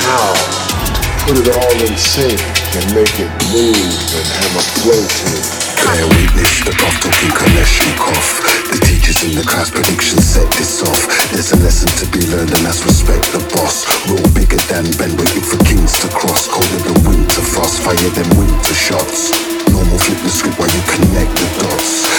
how 0.00 0.32
to 0.32 1.12
put 1.28 1.36
it 1.44 1.48
all 1.52 1.76
in 1.76 1.92
sync 1.92 2.40
and 2.72 2.88
make 2.96 3.12
it 3.20 3.28
move 3.52 3.76
and 3.76 4.26
have 4.32 4.54
a 4.56 4.64
flow 4.80 4.96
to 4.96 5.26
it. 5.28 5.44
Bear 5.84 6.08
witness, 6.08 6.64
the 6.64 6.72
prof 6.80 6.96
talking 7.04 7.36
Kalashnikov 7.36 8.24
The 8.72 8.80
teachers 8.80 9.20
in 9.28 9.36
the 9.36 9.44
class 9.44 9.68
prediction 9.68 10.24
set 10.24 10.48
this 10.56 10.80
off. 10.80 11.04
There's 11.36 11.52
a 11.52 11.60
lesson 11.60 11.92
to 12.00 12.08
be 12.08 12.24
learned 12.32 12.56
and 12.56 12.64
that's 12.64 12.80
respect 12.88 13.28
the 13.28 13.44
boss. 13.52 13.84
Roll 14.08 14.24
bigger 14.32 14.56
than 14.72 14.88
Ben, 14.96 15.12
waiting 15.20 15.44
for 15.44 15.60
kings 15.68 16.00
to 16.00 16.08
cross. 16.16 16.48
Colder 16.48 16.80
than 16.80 16.96
winter 17.04 17.44
frost, 17.44 17.84
fire 17.84 17.92
them 17.92 18.30
winter 18.40 18.72
shots. 18.72 19.36
Normal 19.68 20.00
flip 20.00 20.16
the 20.24 20.32
script 20.32 20.56
while 20.56 20.72
you 20.72 20.80
connect 20.88 21.36
the 21.36 21.48
dots 21.60 22.13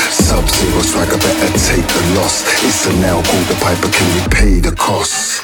Sub-zero 0.46 0.82
swagger, 0.82 1.18
better 1.18 1.58
take 1.58 1.88
the 1.88 2.20
loss 2.20 2.44
It's 2.64 2.86
a 2.86 2.94
nail, 3.00 3.24
call 3.24 3.42
the 3.46 3.58
piper, 3.62 3.90
can 3.90 4.14
we 4.14 4.28
pay 4.30 4.60
the 4.60 4.76
costs? 4.76 5.35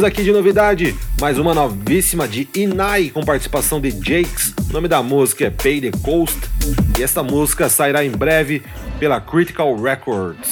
Seguimos 0.00 0.04
aqui 0.16 0.22
de 0.22 0.32
novidade, 0.32 0.96
mais 1.20 1.38
uma 1.38 1.52
novíssima 1.52 2.26
de 2.26 2.48
Inai 2.54 3.10
com 3.10 3.22
participação 3.22 3.78
de 3.78 3.90
Jakes. 3.90 4.54
O 4.70 4.72
nome 4.72 4.88
da 4.88 5.02
música 5.02 5.44
é 5.44 5.50
Pay 5.50 5.82
the 5.82 5.90
Coast 6.02 6.38
e 6.98 7.02
esta 7.02 7.22
música 7.22 7.68
sairá 7.68 8.02
em 8.02 8.10
breve 8.10 8.62
pela 8.98 9.20
Critical 9.20 9.76
Records. 9.76 10.49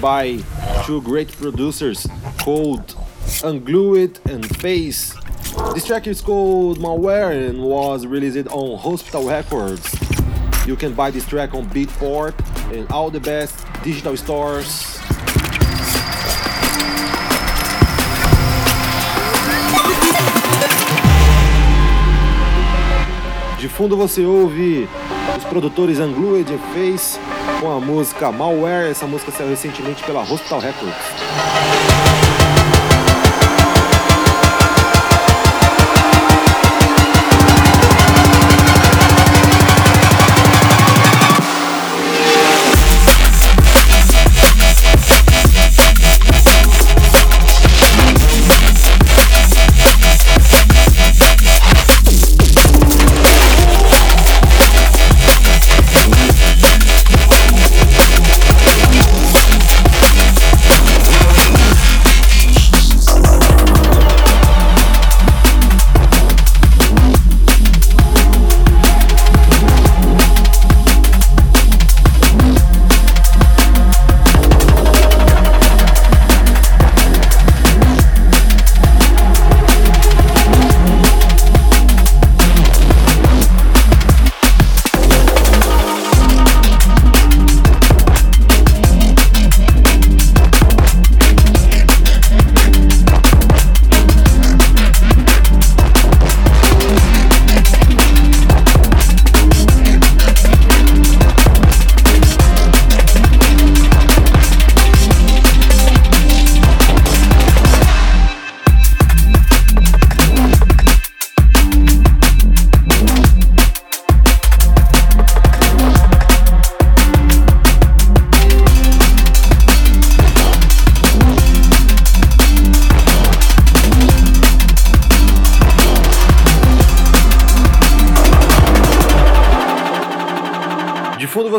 By 0.00 0.38
two 0.86 1.02
great 1.02 1.30
producers 1.32 2.06
called 2.38 2.96
Unglued 3.44 4.18
and 4.30 4.44
Face. 4.56 5.14
This 5.74 5.84
track 5.84 6.06
is 6.06 6.20
called 6.22 6.78
Malware 6.78 7.48
and 7.48 7.62
was 7.62 8.06
released 8.06 8.48
on 8.48 8.78
Hospital 8.78 9.28
Records. 9.28 9.84
You 10.66 10.76
can 10.76 10.94
buy 10.94 11.10
this 11.10 11.26
track 11.26 11.54
on 11.54 11.68
Beatport 11.68 12.34
and 12.72 12.90
all 12.90 13.10
the 13.10 13.20
best 13.20 13.66
digital 13.82 14.16
stores. 14.16 14.98
De 23.58 23.68
fundo 23.68 23.94
você 23.94 24.24
ouve 24.24 24.88
os 25.36 25.44
produtores 25.44 25.98
Unglued 25.98 26.50
e 26.50 26.58
Face 26.72 27.19
com 27.60 27.70
a 27.70 27.80
música 27.80 28.30
Malware. 28.32 28.90
Essa 28.90 29.06
música 29.06 29.30
saiu 29.32 29.50
recentemente 29.50 30.02
pela 30.04 30.20
Hospital 30.20 30.60
Records. 30.60 31.89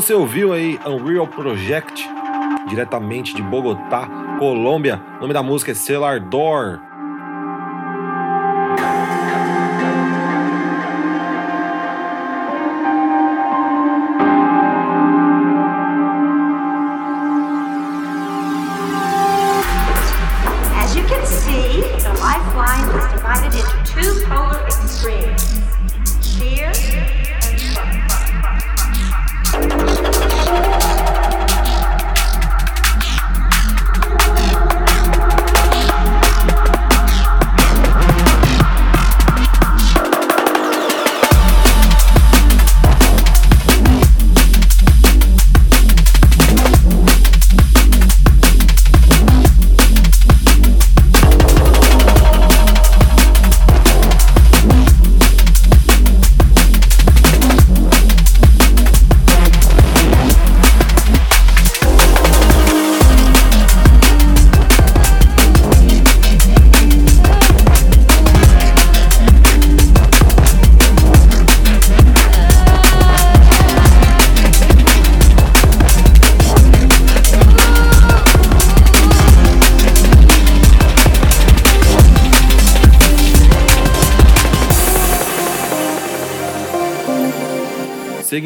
Você 0.02 0.16
ouviu 0.16 0.52
aí 0.52 0.80
Unreal 0.84 1.28
Project, 1.28 2.10
diretamente 2.68 3.36
de 3.36 3.44
Bogotá, 3.44 4.10
Colômbia. 4.40 5.00
O 5.18 5.22
nome 5.22 5.32
da 5.32 5.44
música 5.44 5.74
é 5.74 5.76
Cellar 5.76 6.20
Door. 6.20 6.80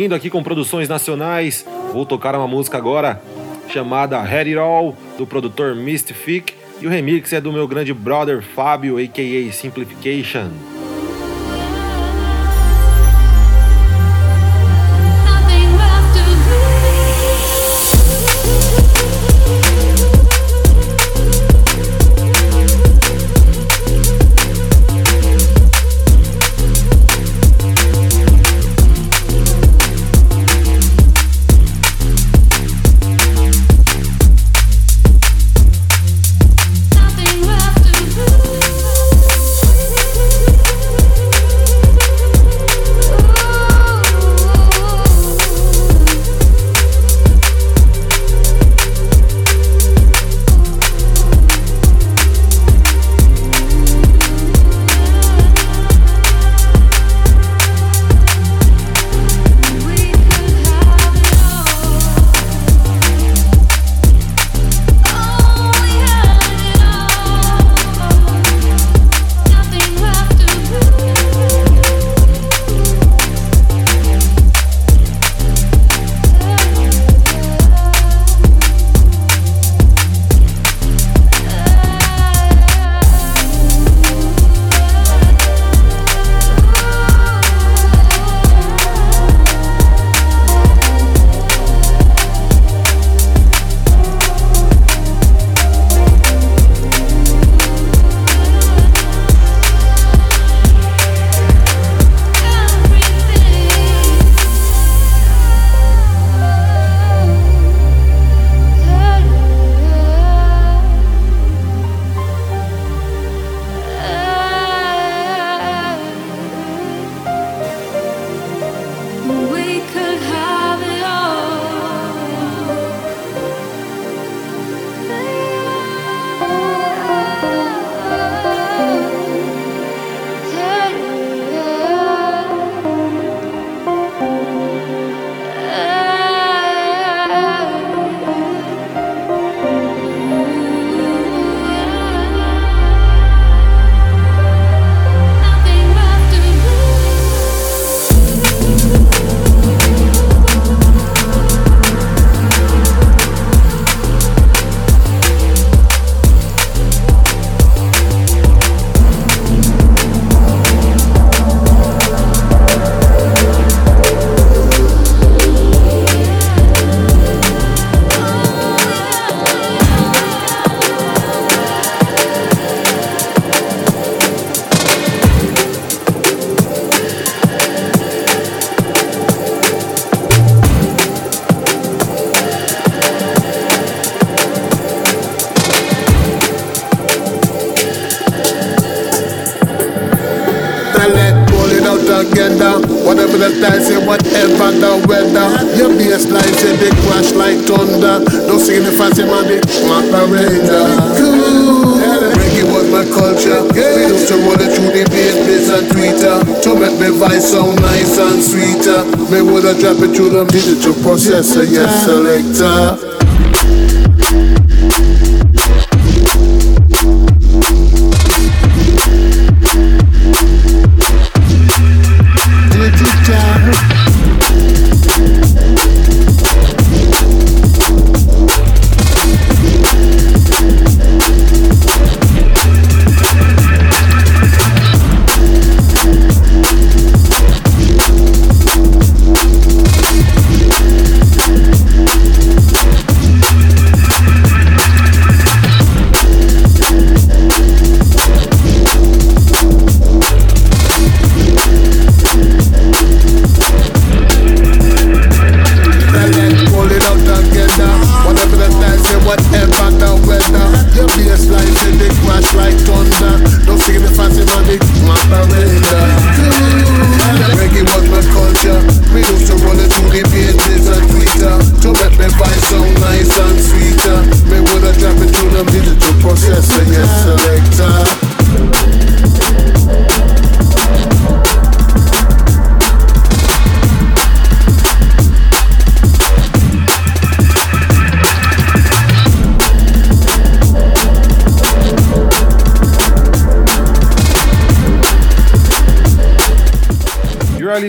Seguindo 0.06 0.18
aqui 0.18 0.30
com 0.30 0.44
produções 0.44 0.88
nacionais, 0.88 1.66
vou 1.92 2.06
tocar 2.06 2.36
uma 2.36 2.48
música 2.48 2.78
agora 2.78 3.20
chamada 3.70 4.22
Head 4.22 4.52
It 4.52 4.60
All, 4.60 4.96
do 5.18 5.26
produtor 5.26 5.76
Mystific, 5.76 6.54
e 6.80 6.86
o 6.86 6.92
remix 6.92 7.34
é 7.34 7.42
do 7.42 7.52
meu 7.52 7.68
grande 7.68 7.92
brother 7.92 8.44
Fábio, 8.44 9.00
a.k.a. 9.00 9.52
Simplification. 9.52 10.75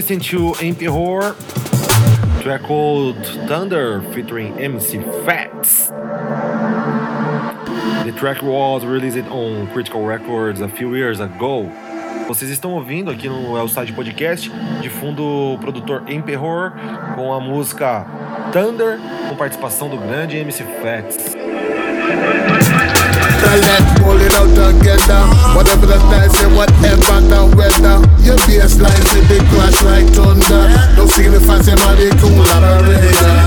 Listening 0.09 0.21
to 0.21 0.55
Emperor, 0.65 1.35
track 2.41 2.63
called 2.63 3.17
Thunder 3.49 4.01
featuring 4.13 4.57
MC 4.57 5.01
Fats. 5.25 5.89
The 8.05 8.13
track 8.17 8.41
was 8.41 8.85
released 8.85 9.27
on 9.29 9.67
Critical 9.73 10.07
Records 10.07 10.61
a 10.61 10.69
few 10.69 10.95
years 10.95 11.19
ago. 11.19 11.69
Vocês 12.29 12.53
estão 12.53 12.75
ouvindo 12.75 13.11
aqui 13.11 13.29
no 13.29 13.59
Elside 13.59 13.93
Podcast, 13.93 14.49
de 14.81 14.89
fundo 14.89 15.25
o 15.25 15.59
produtor 15.59 16.05
Emperor, 16.07 16.73
com 17.17 17.33
a 17.33 17.41
música 17.41 18.07
Thunder, 18.53 19.01
com 19.29 19.35
participação 19.35 19.89
do 19.89 19.97
grande 19.97 20.37
MC 20.37 20.63
Fats. 20.81 21.35
Tell 23.47 23.63
that 23.63 24.03
pull 24.03 24.19
it 24.19 24.35
out 24.35 24.51
together. 24.59 25.23
Whatever 25.55 25.87
the 25.87 26.03
time, 26.11 26.27
say 26.35 26.51
whatever 26.51 27.23
the 27.31 27.47
weather. 27.55 28.03
Your 28.27 28.35
baseline 28.43 29.07
say 29.15 29.23
they 29.31 29.39
crash 29.55 29.79
like 29.87 30.11
thunder. 30.11 30.67
Don't 30.99 31.07
sing 31.07 31.31
the 31.31 31.39
fancy 31.39 31.79
money, 31.87 32.11
cool 32.19 32.43
operator. 32.43 33.39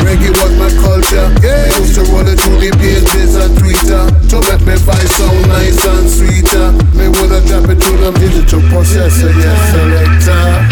Reggae 0.00 0.32
was 0.40 0.56
my 0.56 0.72
culture. 0.80 1.28
We 1.44 1.76
used 1.76 1.92
to 2.00 2.08
roll 2.08 2.24
it 2.24 2.40
through 2.40 2.64
the 2.64 2.72
pages 2.80 3.36
and 3.36 3.52
Twitter. 3.52 4.08
To 4.32 4.40
make 4.48 4.64
me 4.64 4.80
voice 4.80 5.12
sound 5.12 5.44
nice 5.44 5.84
and 5.84 6.08
sweeter. 6.08 6.72
Me 6.96 7.12
woulda 7.12 7.44
drop 7.44 7.68
it 7.68 7.76
through 7.84 8.00
the 8.00 8.16
digital 8.16 8.64
processor, 8.72 9.28
yes 9.28 9.60
selector. 9.76 10.64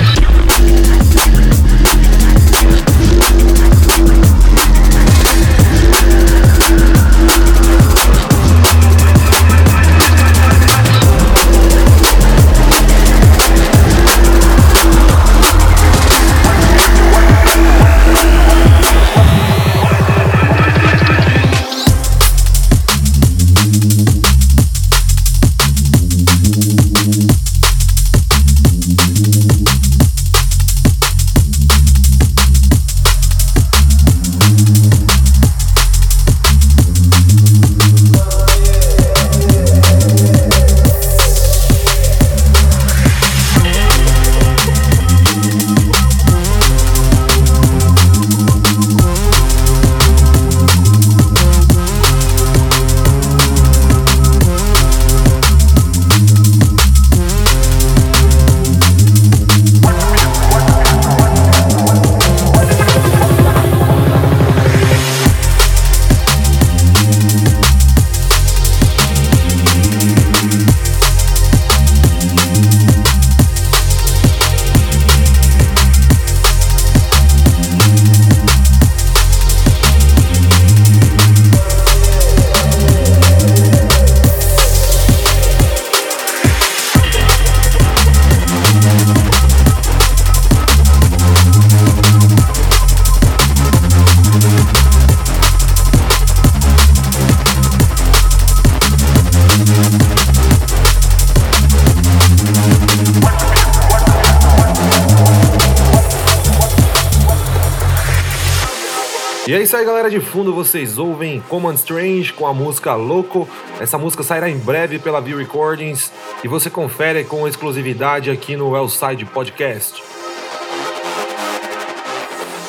Isso 109.72 109.78
aí, 109.78 109.86
galera 109.86 110.10
de 110.10 110.20
fundo. 110.20 110.52
Vocês 110.52 110.98
ouvem 110.98 111.40
Command 111.48 111.72
Strange 111.76 112.30
com 112.34 112.46
a 112.46 112.52
música 112.52 112.94
Louco. 112.94 113.48
Essa 113.80 113.96
música 113.96 114.22
sairá 114.22 114.50
em 114.50 114.58
breve 114.58 114.98
pela 114.98 115.18
View 115.18 115.38
Recordings 115.38 116.12
e 116.44 116.48
você 116.48 116.68
confere 116.68 117.24
com 117.24 117.48
exclusividade 117.48 118.30
aqui 118.30 118.54
no 118.54 118.68
Wellside 118.68 119.24
Podcast. 119.24 120.02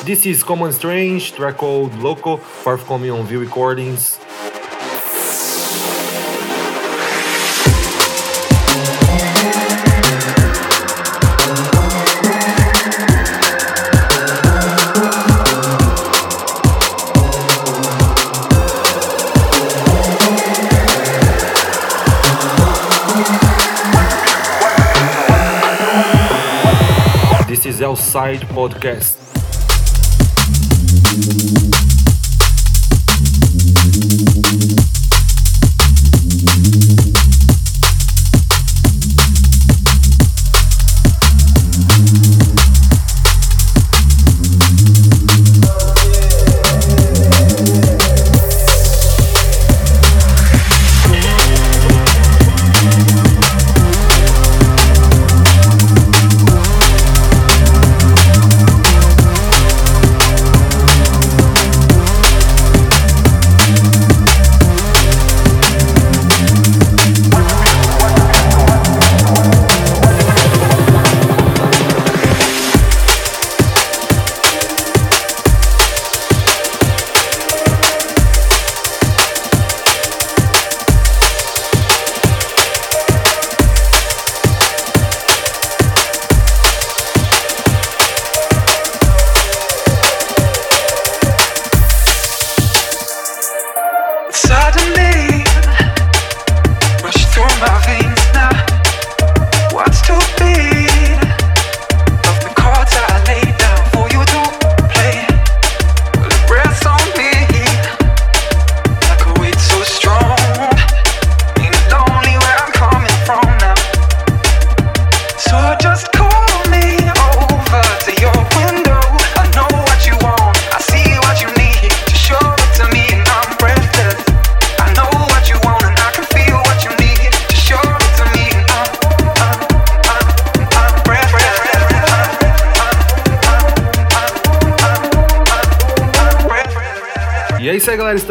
This 0.06 0.24
is 0.24 0.42
Common 0.42 0.70
Strange, 0.70 1.30
track 1.34 1.58
called 1.58 1.94
Loco, 1.98 2.38
forthcoming 2.38 3.10
on 3.10 3.24
View 3.24 3.40
Recordings. 3.40 4.23
Side 28.14 28.46
Podcast. 28.54 29.23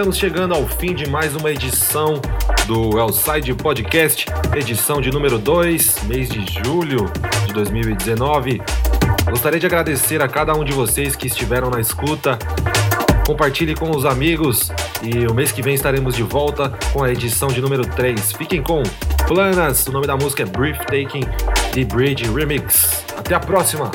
estamos 0.04 0.18
chegando 0.18 0.54
ao 0.54 0.68
fim 0.68 0.94
de 0.94 1.10
mais 1.10 1.34
uma 1.34 1.50
edição 1.50 2.20
do 2.68 3.00
Outside 3.00 3.54
Podcast, 3.54 4.26
edição 4.54 5.00
de 5.00 5.10
número 5.10 5.40
2, 5.40 6.04
mês 6.04 6.28
de 6.28 6.46
julho 6.62 7.10
de 7.48 7.54
2019. 7.54 8.62
Gostaria 9.30 9.62
de 9.62 9.66
agradecer 9.66 10.22
a 10.22 10.28
cada 10.28 10.54
um 10.56 10.66
de 10.66 10.74
vocês 10.74 11.16
que 11.16 11.28
estiveram 11.28 11.70
na 11.70 11.80
escuta. 11.80 12.38
Compartilhe 13.26 13.76
com 13.76 13.92
os 13.92 14.06
amigos 14.06 14.74
e 15.02 15.26
o 15.26 15.34
mês 15.34 15.54
que 15.54 15.62
vem 15.62 15.74
estaremos 15.74 16.18
de 16.18 16.24
volta 16.24 16.70
com 16.92 17.02
a 17.02 17.10
edição 17.10 17.48
de 17.48 17.62
número 17.62 17.86
3. 17.86 18.34
Fiquem 18.34 18.62
com 18.62 18.84
Planas, 19.26 19.88
o 19.88 19.92
nome 19.94 20.06
da 20.06 20.18
música 20.18 20.44
é 20.44 20.46
Breathtaking 20.46 21.24
The 21.74 21.86
Bridge 21.86 22.30
Remix. 22.30 23.06
Até 23.18 23.36
a 23.36 23.40
próxima! 23.40 23.90